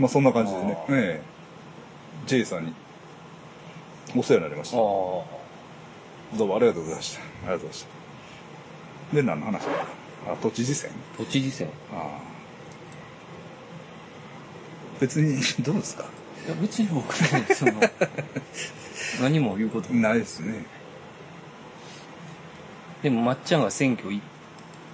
[0.02, 1.22] まあ、そんな感じでね、ええ、
[2.26, 2.74] J さんに
[4.16, 4.76] お世話になりました。
[4.76, 5.24] ど
[6.40, 7.20] うもありがとうございました。
[7.20, 7.86] ありがとうございまし
[9.10, 9.16] た。
[9.16, 9.70] で、何の話だ
[10.32, 10.90] あ、都知事選？
[11.16, 11.66] 都知事選。
[11.68, 12.33] いああ。
[15.06, 16.04] 別に、どうですか？
[16.48, 17.72] や、別に僕も、その、
[19.22, 20.64] 何も言うことないですね。
[23.02, 24.20] でも、まっちゃんが選挙行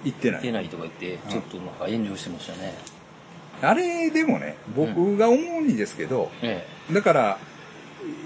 [0.03, 0.39] 言ってない。
[0.39, 2.73] ってないとか言って、ちょっとなんか炎上してましたね。
[3.61, 7.37] あれでもね、僕が思うにですけど、えだから、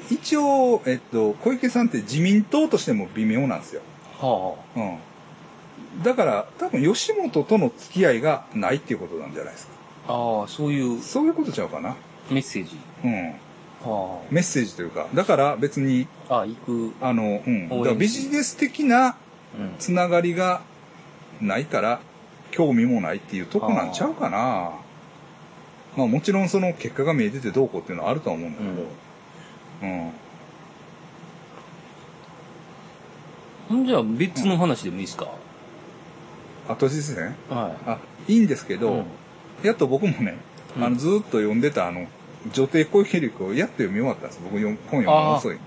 [0.10, 3.82] 一応、えっと、小池さんって自民党としても微妙なんですよ。
[4.22, 4.26] え。
[4.26, 6.04] はうん。
[6.04, 9.75] だから、多分吉本との付き合いがないっていうことなんじゃないですか。
[10.08, 11.96] ああ、そういうそういうことちゃうかな。
[12.30, 12.78] メッセージ。
[13.04, 13.34] うん。
[13.82, 16.36] はメッセージというか、だから別に、あ。
[16.36, 16.94] ああ、行く。
[17.02, 17.84] あの、うん。
[17.84, 19.16] だビジネス的な
[19.58, 19.76] うん。
[19.80, 20.62] つながりが
[21.42, 22.00] ないから、
[22.52, 24.72] 興味もないっていうとこなんちゃうかな。
[25.98, 28.88] まあもちろんその結果が見えててどうこうっていうのはあるとは思うんだけど、
[29.84, 30.12] うん。
[33.70, 35.28] ほんじゃあ別の話でもいいですか、
[36.68, 37.36] 後日ね。
[37.50, 37.98] はあ、
[38.28, 38.78] いいんですけい。
[38.78, 39.06] ど、うん
[39.64, 40.38] やっと僕もね、
[40.78, 42.08] うんあの、ずーっと読んでたあの、
[42.52, 44.40] 女帝小池力をやっと読み終わったんです。
[44.44, 45.58] 僕読本読むの遅い。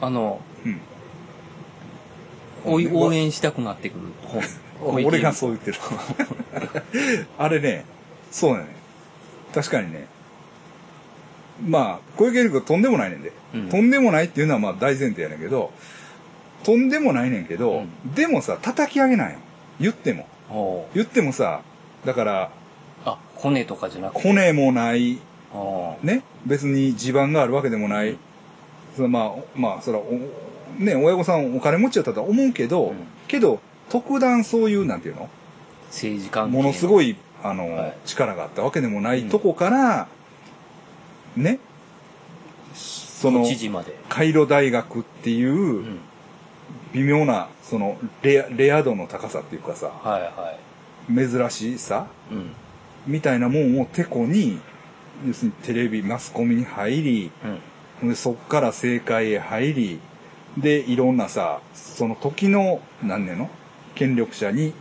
[0.00, 0.80] あの、うん。
[2.94, 4.42] 応援したくなってくる本。
[5.04, 5.78] 俺がそう言ってる。
[7.38, 7.84] あれね、
[8.30, 8.66] そうだね。
[9.54, 10.06] 確かにね。
[11.66, 13.32] まあ、小池百合子とんでもないねんで。
[13.54, 15.72] うんとんでもないっていうのはまあ大前提やねんけど、
[16.62, 19.38] とんでもないねんけど、うんでもさ、叩き上げないよ。
[19.80, 20.26] 言っても。
[20.48, 21.62] ほ言ってもさ、
[22.04, 22.50] だから、
[23.36, 24.22] コネとかじゃなくて？
[24.22, 25.18] コネもない、
[25.54, 28.10] あね、別に地盤があるわけでもない。
[28.10, 28.18] うん
[28.96, 30.04] そのまあ、まあ、そら、お
[30.82, 32.96] ね、親御さんお金持ちだったとは思うけど、うん
[33.28, 33.60] けど、
[33.90, 35.28] 特段そういう、なんていうの？
[35.88, 36.56] 政治関係。
[36.56, 40.08] ものすごい、あの、はい力があったわけでもないとこから、
[41.36, 41.58] ね、
[42.72, 43.44] その。
[44.08, 45.98] カイロ大学っていうう、ん。
[46.94, 50.56] 微妙な、そのレア、レア度の高さっていうかさ、はいは
[51.28, 52.06] 珍しさ？
[52.30, 52.34] い。
[52.34, 52.50] うん。
[53.06, 54.58] みたいなもんをてこに、
[55.26, 57.30] 要するにテレビ、マスコミに入り、
[58.02, 58.08] うん。
[58.10, 60.00] でそっから政界へ入り、
[60.58, 63.50] で、いろんなさ、その時の、何年の？
[63.94, 64.74] 権力者に、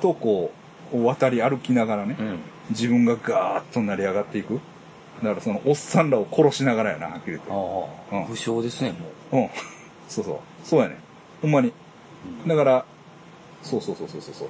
[0.00, 0.52] とこ
[0.92, 2.26] う、渡り歩きながらね、うん。
[2.26, 2.38] うん。
[2.70, 4.60] 自分がガーッと成り上がっていく。
[5.22, 7.50] だからそのおっさんらを殺しながらやな、はっきり言って。
[7.50, 8.92] ああ、うん武将ですね、
[9.32, 9.50] もうん。
[10.08, 10.38] そうそう。
[10.66, 10.96] そうやね。
[11.40, 11.68] ほんまに。
[11.68, 12.48] う。
[12.48, 12.84] だから、
[13.62, 14.48] そうそうそうそうそう。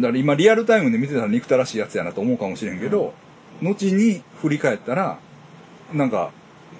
[0.00, 3.14] だから今リアルタイムで見てたら憎たらしいやつやなと思うかもしれんけど、
[3.62, 5.18] 後に振り返ったら、
[5.92, 6.30] なんか、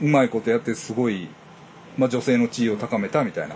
[0.00, 1.28] うまいことやってすごい、
[1.96, 3.54] まあ女性の地位を高めたみたいな。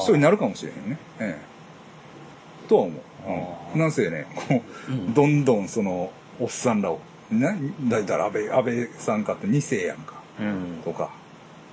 [0.00, 0.98] 人になるかもしれへんね。
[1.18, 2.68] ええ。
[2.68, 3.00] とは思う。
[3.26, 3.80] あうん。
[3.80, 7.00] なんせね、こう、うんどんどんその、おっさんらを、
[7.30, 7.56] な、
[7.88, 10.14] だいたら安倍、安倍さんかって2世やんか。
[10.40, 10.82] うん。
[10.84, 11.10] とか。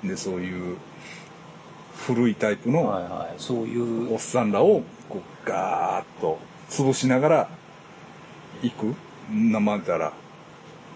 [0.03, 0.77] で、そういう、
[2.07, 3.33] 古いタイプの、はいはい。
[3.37, 6.39] そういうおっ、さんらを、こう、ガーッと
[6.69, 7.49] 潰しながら、
[8.61, 8.95] 行く？
[9.31, 10.13] な、またら、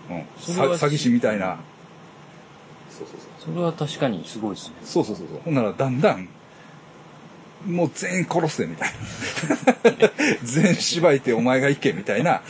[0.09, 0.24] うん。
[0.39, 1.57] それはさ詐欺師みたいな。
[2.89, 3.53] そうそうそう。
[3.53, 4.76] それは確かにすごいですね。
[4.84, 5.41] そうそうそうそう。
[5.45, 6.28] ほんなら、だんだん、
[7.65, 10.09] もう全員殺せ、みたいな。
[10.43, 12.41] 全員縛いてお前が行け、みたいな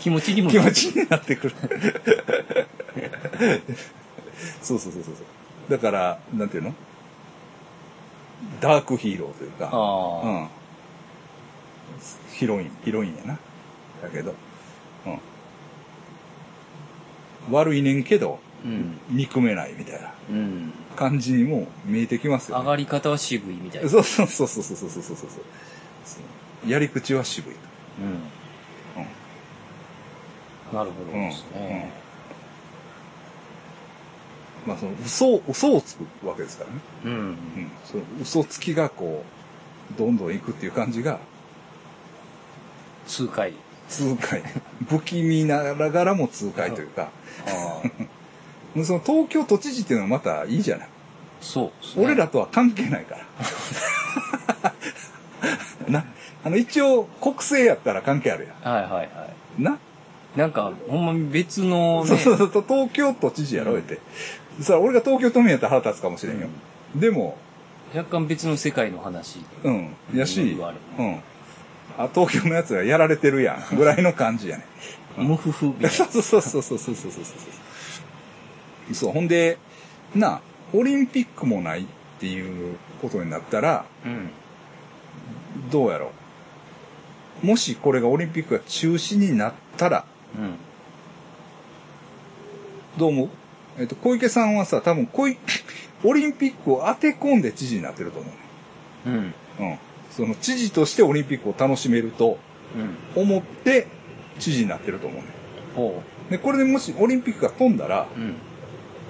[0.00, 1.54] 気持ちにも気持ちになってくる。
[4.62, 5.22] そうそうそうそうそ
[5.68, 5.70] う。
[5.70, 6.74] だから、なんていうの？
[8.60, 9.70] ダークヒーローというか。
[9.72, 10.26] ああ。
[10.26, 10.48] うん。
[12.34, 13.38] ヒロイン、ヒロインやな。
[14.02, 14.34] だけど、
[15.06, 15.10] う
[17.50, 17.54] ん。
[17.54, 18.98] 悪いねんけど、うん。
[19.10, 20.72] 憎めないみたいなうん。
[20.96, 22.64] 感じにも見えてきますよね。
[22.64, 23.88] 上がり方は渋いみたいな。
[23.88, 25.26] そうそうそうそうそうそうそうそうそ
[26.66, 26.70] う。
[26.70, 27.60] やり口は渋いと。
[28.00, 29.02] うん。
[29.02, 30.76] うん。
[30.76, 31.28] なるほどうん。
[31.28, 31.92] ですね。
[34.66, 34.70] うん。
[34.70, 36.76] まあその嘘を、嘘をつくわけですからね。
[37.04, 37.12] うん。
[37.12, 37.36] うん。
[37.84, 39.24] その嘘つきがこ
[39.94, 41.20] う、どんどんいくっていう感じが、
[43.06, 43.52] 痛快。
[43.88, 44.42] 痛快。
[44.88, 47.10] 不気味ながらも痛快というか。
[48.84, 50.88] その東京都知事っていうのはまたいいじゃない。
[51.40, 52.04] そうね。
[52.04, 54.72] 俺らとは関係ないから。
[55.88, 56.04] な、
[56.44, 59.02] あの、一応、国政やったら関係あるやはいはいは
[59.58, 59.60] い。
[59.60, 59.64] ん。
[59.64, 59.78] な、
[60.36, 64.00] なんか、ほんまに別のね、そうそうそう、東京都知事やろ、って。
[64.60, 66.48] それ俺が東京都民やったら腹立つかもしれんよ。
[66.94, 67.36] でも、
[67.94, 69.40] 若干別の世界の話。
[69.62, 69.94] うん。
[70.14, 71.20] やし、うん。
[71.98, 74.64] あ、東京のやつはやられてるやん、 ぐらいの感じやね。
[75.16, 75.86] ムフフみ。
[75.88, 77.08] そうそうそうそうそうそうそ
[78.90, 78.94] う。
[78.94, 79.58] そう、ほんで、
[80.14, 80.40] な、
[80.72, 81.86] オリンピックもないっ
[82.18, 84.30] ていうことになったら、うん、
[85.70, 86.10] どうやろ
[87.42, 87.46] う。
[87.46, 90.04] もしこれがオリンピックが中止になったら、
[90.36, 90.56] うん、
[92.98, 93.28] どう思う？
[93.78, 95.36] えっ、と、小池さんはさ、多分、小い、
[96.04, 98.30] オリンピックを当て込んで知事になってると思
[99.06, 99.10] う。
[99.10, 99.34] うん。
[99.58, 99.78] うん。
[100.16, 102.38] その知事としてオリンピックを楽しめると
[103.16, 103.22] うん。
[103.22, 103.86] 思って
[104.38, 105.28] 知事になってると思うね。
[105.76, 108.20] ほで、これでもしオリンピックが飛んだら、う。
[108.20, 108.34] うん。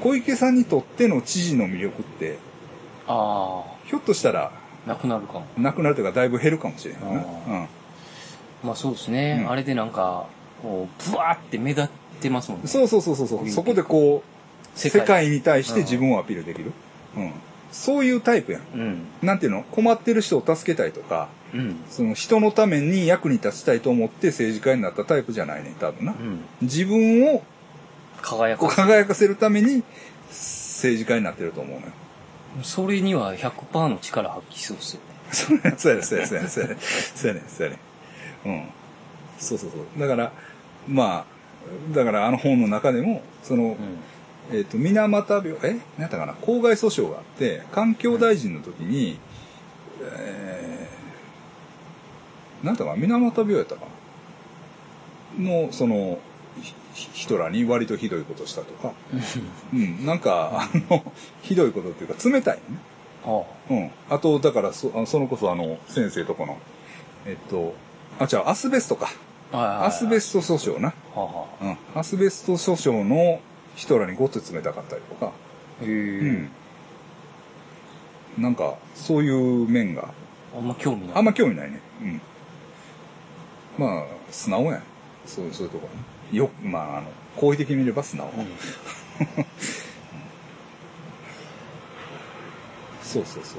[0.02, 2.38] 小池さんにとっての知事の魅力って、
[3.06, 4.52] あひょっとしたら
[4.86, 5.46] あ、なくなるかも。
[5.56, 7.00] なくなるというかだいぶ減るかもしれな。
[7.02, 7.68] あうん。
[8.62, 9.40] まあそうですね。
[9.44, 10.26] うんあれでなんか、
[10.62, 11.88] こう、ブワーって目立っ
[12.20, 12.66] てますもんね。
[12.66, 13.48] そうそうそうそうそう。
[13.48, 16.72] そこでこう、世世界界に対して自分をアピールできる。
[17.16, 17.32] うん。
[17.74, 18.62] そういうタイプやん。
[18.72, 19.06] うん。
[19.20, 19.64] なんていうの？
[19.64, 21.76] 困ってる人を助けたいとか、うん。
[21.90, 26.12] その人のために役に立ちたいと思って政治家になったタイプじゃないねん、多分な。
[26.12, 26.44] うん。
[26.62, 27.42] 自分を
[28.22, 29.82] 輝か輝かせるために
[30.28, 31.92] 政治家になってると思うのよ。
[32.62, 35.00] それには100%の力発揮しそうですよ
[35.58, 35.74] ね。
[35.76, 37.78] そうやね、そうやね、そうやね、そうやね、そうやね、そうやね。
[38.46, 38.68] うん。
[39.40, 40.00] そうそうそう。
[40.00, 40.32] だから、
[40.86, 43.76] まあ、だからあの本の中でも、その、
[44.52, 45.80] えっ、と、水俣病、え？
[45.96, 46.34] 何やったかな？
[46.34, 49.18] 公害訴訟があって、環境大臣の時に、
[50.02, 52.96] えー、なんやったかな？
[52.96, 53.86] 水俣病やったか
[55.38, 55.64] な？
[55.66, 56.18] の、その、
[56.94, 58.92] ひヒトラーに割とひどいことしたとか、
[59.72, 61.02] うん、なんか、あの、
[61.42, 62.62] ひどいことっていうか冷たいね。
[63.26, 63.90] あうん。
[64.10, 66.58] あと、だからそ、あそのこそあの、先生とこの、
[67.26, 67.74] えっと、
[68.20, 69.10] あ、違う、アスベストか。
[69.52, 70.88] アスベスト訴訟な。
[70.88, 71.64] はあはあ。
[71.64, 72.00] うん。
[72.00, 73.40] アスベスト訴訟の
[73.74, 75.32] ヒトラーにごっつ冷たかったりとか。
[75.82, 76.32] へえ、う
[78.40, 78.42] ん。
[78.42, 80.12] なんか、そういう面が
[80.56, 81.16] あんま興味ない。
[81.16, 81.80] あんま興味ないね。
[82.02, 82.20] うん。
[83.78, 84.82] まあ、素直やん。
[85.26, 86.02] そういう、そういうところね。
[86.38, 88.28] よ、まあ、あの、好意的に見れば素直。
[88.28, 88.46] うん。
[93.02, 93.56] そうそうそ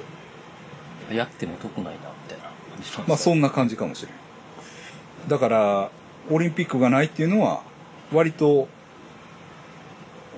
[1.11, 1.15] う。
[1.15, 1.95] やっても得ないな、み
[2.29, 4.15] たいな感じまあ、そんな感じかもしれん。
[5.29, 5.89] だから、
[6.29, 7.61] オリンピックがないっていうのは、
[8.11, 8.67] 割と、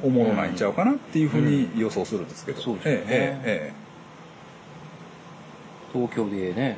[0.04, 2.62] おもろないんちゃうかなっていうふうに予想するんですけど。
[2.62, 3.74] そうですよねええ、ええ、え
[5.94, 6.78] 東京でね、え。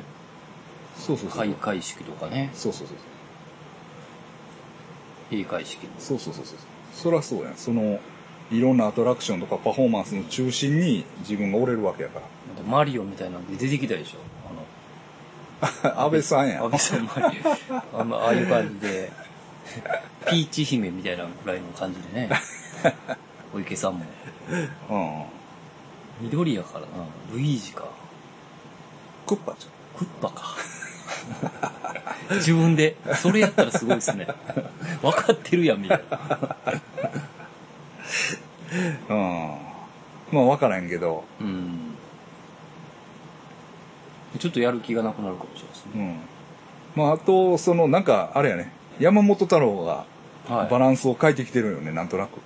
[0.96, 1.38] そうそうそう。
[1.38, 2.96] 開会式とかね、そうそうそう。
[5.30, 5.92] 閉会式も。
[5.98, 6.58] そうそうそうそう。
[6.92, 7.54] そりゃそうやん。
[7.56, 8.00] その、
[8.50, 14.18] いろんなアトラクションとかパフォーマンスの中心に自分が折れるわけやかまたマリオみたいなんで出てきたでしょ？
[15.84, 16.02] あの、ら。
[16.04, 16.64] 安倍さんやん。
[16.64, 17.38] 安倍さんマリ
[18.12, 18.16] オ。
[18.16, 19.12] ああいう感じで、
[20.28, 22.28] ピーチ姫みたいなぐらいの感じでね。
[23.52, 24.04] 小池さんも。
[24.90, 24.96] う
[26.22, 26.26] ん。
[26.26, 26.86] 緑やからな。
[27.32, 27.84] ルイージか。
[29.26, 29.66] クッパち
[29.96, 30.56] クッパか。
[32.36, 32.96] 自分で。
[33.14, 34.26] それやったらすごいですね。
[35.02, 36.56] 分かってるやん、みたいな。
[39.10, 39.16] ゃん。
[39.16, 39.58] うん。
[40.32, 41.24] まあ分からんけど。
[41.40, 41.94] うん。
[44.38, 46.04] ちょっとやる気がなくなるかもしれないですうね。
[46.12, 46.20] ん。
[46.94, 48.72] まああと、その、なんか、あれやね。
[48.98, 50.04] 山本太郎が
[50.48, 50.70] はい。
[50.70, 52.40] バランスを変えてきてるよね、なんとなく。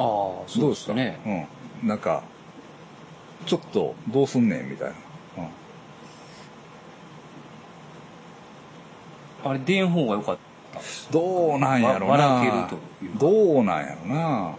[0.00, 1.20] ああ、そうですかね。
[1.82, 1.88] うん。
[1.88, 2.22] なんか、
[3.46, 4.94] ちょっと、どうすんねん、みたいな。
[9.44, 9.50] うん。
[9.50, 10.38] あれ、出ん方が良かっ
[11.10, 12.12] どうなんやろな。
[12.14, 14.56] わ笑けるというかどうなんやろな。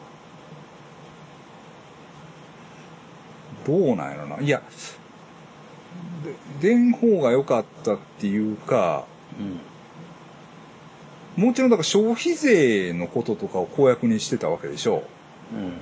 [3.65, 4.41] どうなんやろな。
[4.41, 4.61] いや、
[6.23, 6.35] で、
[6.69, 9.05] 出ん方が良かったっていうか、
[9.37, 9.43] た。
[9.43, 9.47] う
[11.41, 11.45] ん。
[11.47, 15.03] もちろんだから消費税のこととかを公約にしてたわけでしょ。
[15.53, 15.73] うん。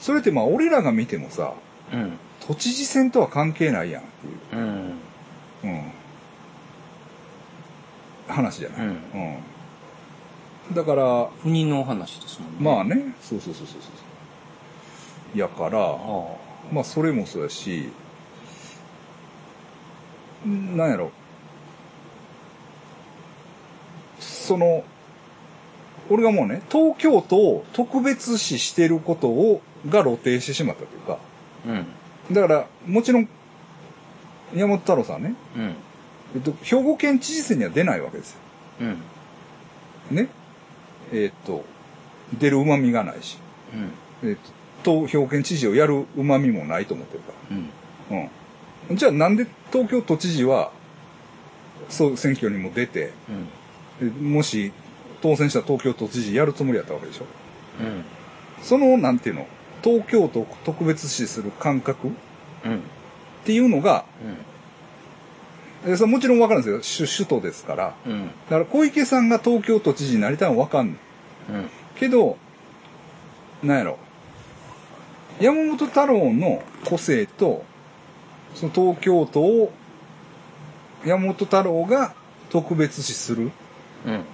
[0.00, 1.54] それってまあ俺らが見てもさ、
[1.92, 2.18] うん。
[2.46, 4.62] 都知事選とは関係ないやんっていう。
[4.62, 4.92] うん。
[5.64, 5.92] うん。
[8.28, 8.86] 話じゃない。
[8.86, 8.92] うんう
[10.72, 10.74] ん。
[10.74, 12.56] だから、不妊の話ですもんね。
[12.60, 13.88] まあね、そうそうそうそうそ
[15.34, 15.38] う。
[15.38, 15.96] やから、あ
[16.72, 17.90] まあそれもそうやし、
[20.46, 21.10] んなんやろ。
[24.20, 24.84] その、
[26.10, 31.18] 俺がもうね、東京都を特別視してることを、が露呈してしまったというか、
[31.66, 31.70] あ。
[31.70, 32.34] うん。
[32.34, 33.28] だから、もちろん、
[34.54, 35.74] 山本太郎さんね、うん。
[36.34, 38.38] えっと、兵庫県知事選には出ないわけですよ。
[38.80, 40.16] うん。
[40.16, 40.28] ね。
[41.12, 41.64] えっと、
[42.38, 43.38] 出る旨味がないし、
[44.22, 44.30] うん。
[44.30, 47.70] えっと、と兵庫県知事をやる旨味もないと思ってるかうん。
[48.10, 48.28] ら。
[48.90, 48.96] うん。
[48.96, 50.72] じゃあなんで東京都知事は、
[51.88, 53.12] そう、選挙にも出て、
[54.00, 54.14] うん。
[54.14, 54.72] でもし
[55.20, 57.24] 当選した東京都知事やるつもりやったわけでしょ。
[57.80, 58.04] うん。
[58.62, 59.46] その、なんていうの、
[59.82, 62.08] 東京都を特別視する感覚？
[62.08, 62.10] っ
[62.64, 62.80] うん。
[63.44, 64.04] ていうのが、
[65.86, 67.06] えそれもちろんわかるんですよ。
[67.06, 67.94] 首首都ですから。
[68.04, 68.12] うん。
[68.12, 68.26] うん。
[68.26, 70.96] だから小池さんが東京都知事になりたいのはわかんない。
[71.50, 71.70] うん。
[71.96, 72.36] けど、
[73.62, 73.98] なんやろ。
[75.40, 77.64] 山本太郎の個性と、
[78.54, 79.72] その東京都を、
[81.04, 82.14] 山本太郎が
[82.50, 83.52] 特別視する
[84.04, 84.24] うん。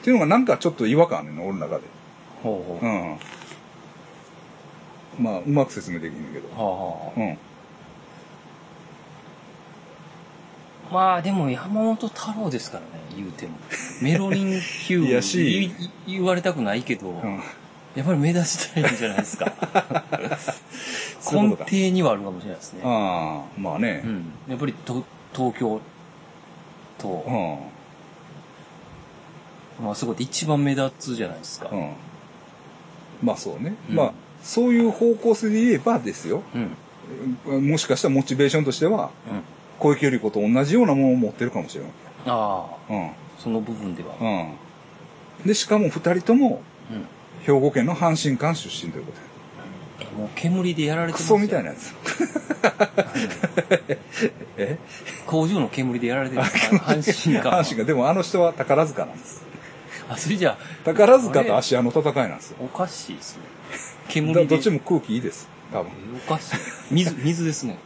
[0.00, 1.82] っていうのがなんかちょっと違和感あるの、俺の中で。
[2.42, 2.86] ほうほう。
[2.86, 3.18] は
[5.18, 5.24] うん。
[5.24, 6.48] まあ、うまく説明できんねんけど。
[6.56, 7.32] あはうん。
[7.32, 7.36] あ。
[10.90, 13.58] まあでも山本太郎ですからね、言うても。
[14.00, 15.70] メロリン級いやし
[16.06, 17.40] 言言われたくないけど、うん。
[17.94, 19.52] やっぱり目立ちたいんじゃないですか。
[21.30, 22.80] 根底にはあるかもしれないですね。
[22.84, 24.08] ああ、まあねう。
[24.08, 24.32] ん。
[24.48, 25.80] やっぱりと東京
[26.98, 27.79] と、う
[29.82, 31.68] まあそこで一番目立つじゃないですか。
[31.70, 31.72] ん。
[31.72, 31.92] うん。
[33.22, 33.74] まあそうね。
[33.88, 34.12] うんまあ、
[34.42, 36.42] そういう方向性で言えばですよ。
[37.46, 37.70] うん。
[37.70, 39.42] もしかしたらモチベーションとしては、うん。
[39.78, 41.92] 小池百合子と同じようなものを持ってるかもしれない。
[42.26, 43.10] ああ、うん。
[43.38, 44.14] その部分では。
[44.20, 45.46] うん。
[45.46, 47.06] で、しかも二人とも、うん。
[47.42, 49.30] 兵庫県の阪神館出身ということで。
[50.16, 51.70] もう煙でやられてますクソみたいな。
[51.70, 51.94] なやつ。
[54.58, 54.78] え？
[55.26, 56.76] 工場の煙でやられてるんですか？
[56.76, 57.50] 阪神か。
[57.50, 59.42] 阪神が、でもあの人は宝塚なんです。
[60.10, 62.56] あ、それじゃ宝塚と芦屋の戦いなんですよ。
[62.60, 63.42] おかしいですね。
[64.08, 64.44] 煙で。
[64.44, 65.48] だ どっちも空気いいです。
[65.72, 65.90] 多分。
[66.26, 66.56] おかしい。
[66.90, 67.78] 水、水ですね。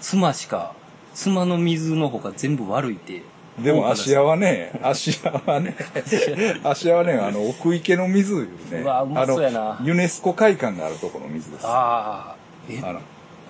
[0.00, 0.72] 妻しか、
[1.14, 3.22] 妻の水の方が全部悪いって。
[3.58, 4.30] でも芦屋は。
[4.30, 5.76] はね、芦屋はね、
[6.64, 11.66] 芦屋はね、あの、奥池の水いうね、うわうまそうやなユネスコ会館があるところの水です。
[11.66, 12.36] あああ。
[12.70, 13.00] え、の、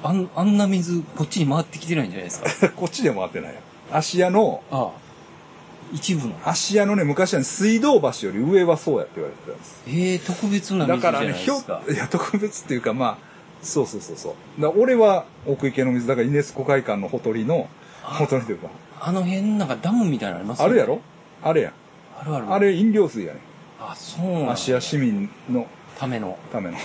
[0.03, 2.71] あん、あんな水、こっちに回ってきてないんじゃないですか？
[2.75, 3.61] こっちで回ってないよ。
[3.93, 4.91] 芦屋の、ああ。
[5.93, 6.35] 一部の。
[6.45, 9.83] 芦屋のね、昔はね、水道橋より上はそうやって言われてたんです。
[9.89, 11.83] ええ特別な水じゃないだからね、ひょですか。
[11.91, 13.17] いや、特別っていうか、まあ、
[13.63, 14.61] そうそうそうそう。
[14.63, 17.69] だ俺は奥池の水、だからユネスコ会館のほとりの、
[18.03, 18.69] ほとりというか、
[19.01, 20.63] あの辺なんかダムみたいなのあります？
[20.63, 21.01] よねあるやろ？
[21.43, 21.73] あれや。
[22.21, 22.53] あるある。
[22.55, 23.41] あれ飲料水やね。
[23.81, 25.67] あ、そうな芦屋市民の
[25.99, 26.39] ための。
[26.53, 26.79] ための。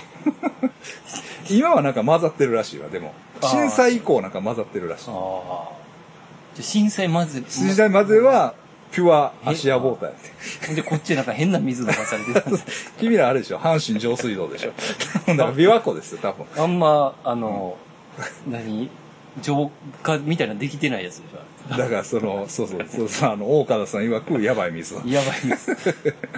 [1.50, 3.14] 今はなんか混ざってるらしいわ、でも。
[3.42, 5.12] 震災以降なんか混ざってるらしいあ。
[5.14, 5.70] あ。
[6.56, 8.54] じゃあ震災まず、震災までは、
[8.92, 10.76] ピュア芦屋ウォーターやって。
[10.76, 12.92] で、こっちなんか変な水流されてたんです。
[12.98, 14.72] 君らあれでしょ阪神上水道でしょ
[15.28, 16.46] だから琵琶湖ですよ、多分。
[16.58, 17.78] あんま、あの、
[18.48, 18.90] 何？
[19.42, 19.70] 浄
[20.02, 21.78] 化みたいなのできてないやつでしょ。
[21.78, 24.96] だからその、そうそう、そうそう、あの、大川さん曰く、やばい水。
[25.06, 25.78] やばい水。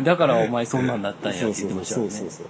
[0.03, 2.11] だからお前そんなんだったんやそうって言そうそう、ってましたよね。
[2.11, 2.47] そうそうそう。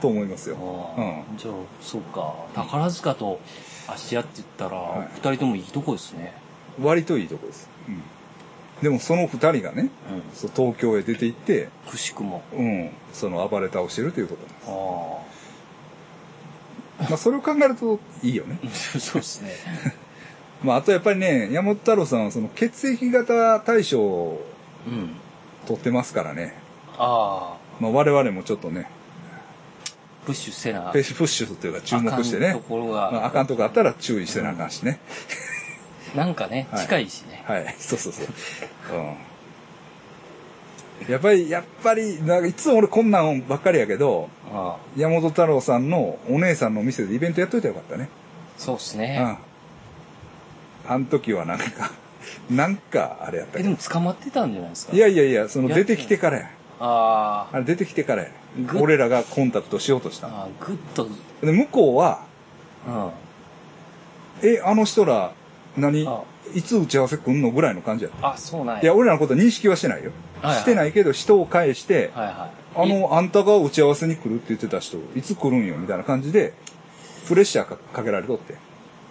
[0.00, 0.56] と思いますよ。
[0.96, 1.38] ああうん。
[1.38, 2.34] じゃあ、そうか。
[2.54, 3.40] 宝塚と
[3.88, 6.32] 芦屋って言ったらはい、二人ともいいとこですね。
[6.80, 7.68] 割といいとこです。
[7.88, 8.02] うん。
[8.82, 10.50] でもその二人がね、うん。
[10.50, 12.42] 東京へ出て行って、くしくも。
[12.52, 14.68] うん、その暴れ倒してるということなんです。
[17.00, 18.58] あまあそれを考えるといいよね。
[18.64, 18.68] あ。
[18.98, 19.52] そうですね。
[20.62, 24.46] まああとやっぱりね、山本太郎さんはその血液型大賞を
[24.86, 25.10] うん。
[25.66, 26.54] 取ってますからね。
[26.96, 27.56] ああ。
[27.80, 28.88] まあ我々もちょっとね、
[30.24, 30.82] プッシュせな。
[30.92, 32.68] プッシュというか注目してねあかんと。
[32.68, 35.00] ころまあ、あが、かんとこあったら注意してなあかんしね。
[36.14, 37.42] なんかね、はい近いしね。
[37.46, 37.66] はい。
[37.78, 38.26] そうそうそう。
[38.96, 39.14] うん。
[41.12, 44.80] やっぱり、やっぱり、なんかいつも俺こんなんばっかりやけど、ああ。
[44.96, 48.08] 山本太郎さんのお姉さんの店でイベントやっといたらよかったね。
[48.56, 49.00] そうですうん。
[49.02, 49.38] ね。
[50.88, 51.64] あの時はなんか、
[52.50, 54.96] なんかあれやったえ、けどでも捕まってたんじゃないですか？
[54.96, 56.50] いやいやいや、そのや出てきてからや。
[56.80, 58.28] ああれ出てきてからや。
[58.66, 60.22] ぐ俺らがコンタクトしようとしあ。
[60.22, 60.36] たの。
[60.38, 61.46] ああ、ぐっと、うん。
[61.46, 62.20] で、向こうは、
[64.42, 65.32] え、あの人ら、
[65.78, 66.06] 何？
[66.06, 66.22] あ
[66.54, 68.32] いつ打ち合わせ来んのぐらいの感じやった。
[68.32, 68.82] あ、そうなんや。
[68.82, 70.12] いや、俺らのことは認識はしてないよ。
[70.40, 72.80] はいはいしてないけど、人を返して、はいはい。
[72.80, 76.54] あの、あんたが打ち合わせに来るって言ってた人、いつ来るんよ、みたいな感じで、
[77.26, 78.54] プレッシャーかかけられとって。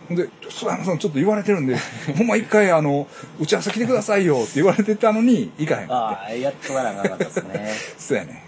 [0.08, 1.76] ほんで、菅山さんちょっと言われてるんで、
[2.18, 3.08] ほんま一回あの、
[3.40, 7.52] 打ち合わせ来てくださいよって言われてたのに、行かへんああ、やっとかなあかんかったですね。
[7.52, 7.74] て。
[8.00, 8.44] そうやね。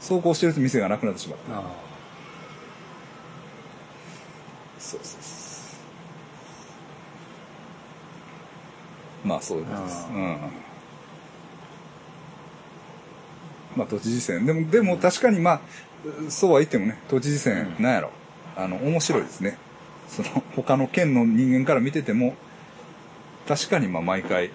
[0.00, 1.58] 走行してる店がなくなってしまった。
[1.58, 1.62] あ
[4.78, 5.35] そうそうそう。
[9.26, 10.06] まあ、そういうことです。
[10.08, 10.36] あうん。
[13.76, 14.46] まあ、都知事選。
[14.46, 15.60] でも、でも確かにまあ、
[16.30, 18.10] そうは言ってもね、都知事選、うんなんやろ。
[18.56, 19.58] あの、面白いですね。
[20.08, 22.34] その、 他の県の人間から見てても、
[23.48, 24.50] 確かにまあ、毎回、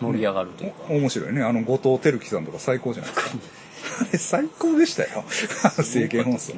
[0.00, 0.76] 盛り上がるというか。
[0.88, 1.42] お面白いね。
[1.42, 3.30] あの、後藤輝樹さんとか最高じゃないですか。
[4.00, 5.24] あれ、最高でしたよ。
[5.78, 6.54] 政見放送。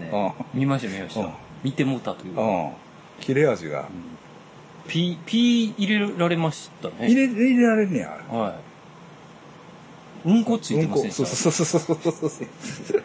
[0.53, 1.33] 見ました見ましうんた。
[1.65, 2.43] 見てもうたというか。
[2.43, 2.71] うん。
[3.21, 3.89] 切れ味が。
[4.91, 6.95] ピー、ピー入れられましたね。
[7.09, 8.09] 入れ、入れられんねや。
[8.29, 8.49] は
[10.27, 10.29] い。
[10.29, 13.01] うんこついてませんでそうしたそうそうそうそうそうそう。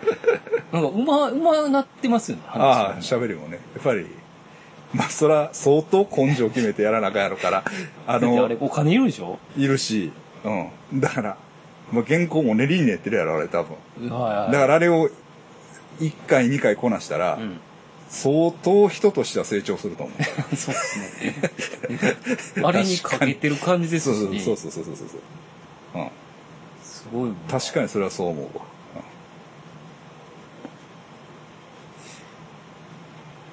[0.73, 2.43] なんか、うま、うまなってますよね。
[2.47, 3.59] 話ああ、喋りもね。
[3.75, 4.07] やっぱり、
[4.93, 7.63] まあ、そら、相当根性決めてやらなあかんやろから、
[8.07, 9.37] あだってあのれ、、お金いるでしょ？
[9.55, 10.11] いるし、
[10.43, 10.99] うん。
[10.99, 11.37] だから、
[11.91, 14.09] まあ、原稿も練りに練ってるやろ、あれ多分。
[14.09, 14.51] はいはい。
[14.51, 15.09] だからあれを、
[15.99, 17.59] 1回、2回こなしたら、うん。
[18.15, 20.23] 相当人としては成長すると思う。
[20.55, 22.63] そうですね。
[22.63, 24.39] あれにかけてる感じですしね。
[24.39, 25.19] そうそうそうそうそうそう
[25.93, 26.01] そう。
[26.01, 26.09] うん。
[26.81, 27.31] すごい。
[27.49, 28.63] 確かにそれはそう思うわ。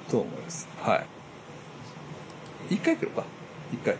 [0.07, 0.65] うん、と思います。
[0.81, 0.95] は
[2.71, 2.75] い。
[2.75, 3.25] 一回来るか
[3.73, 3.97] 一回。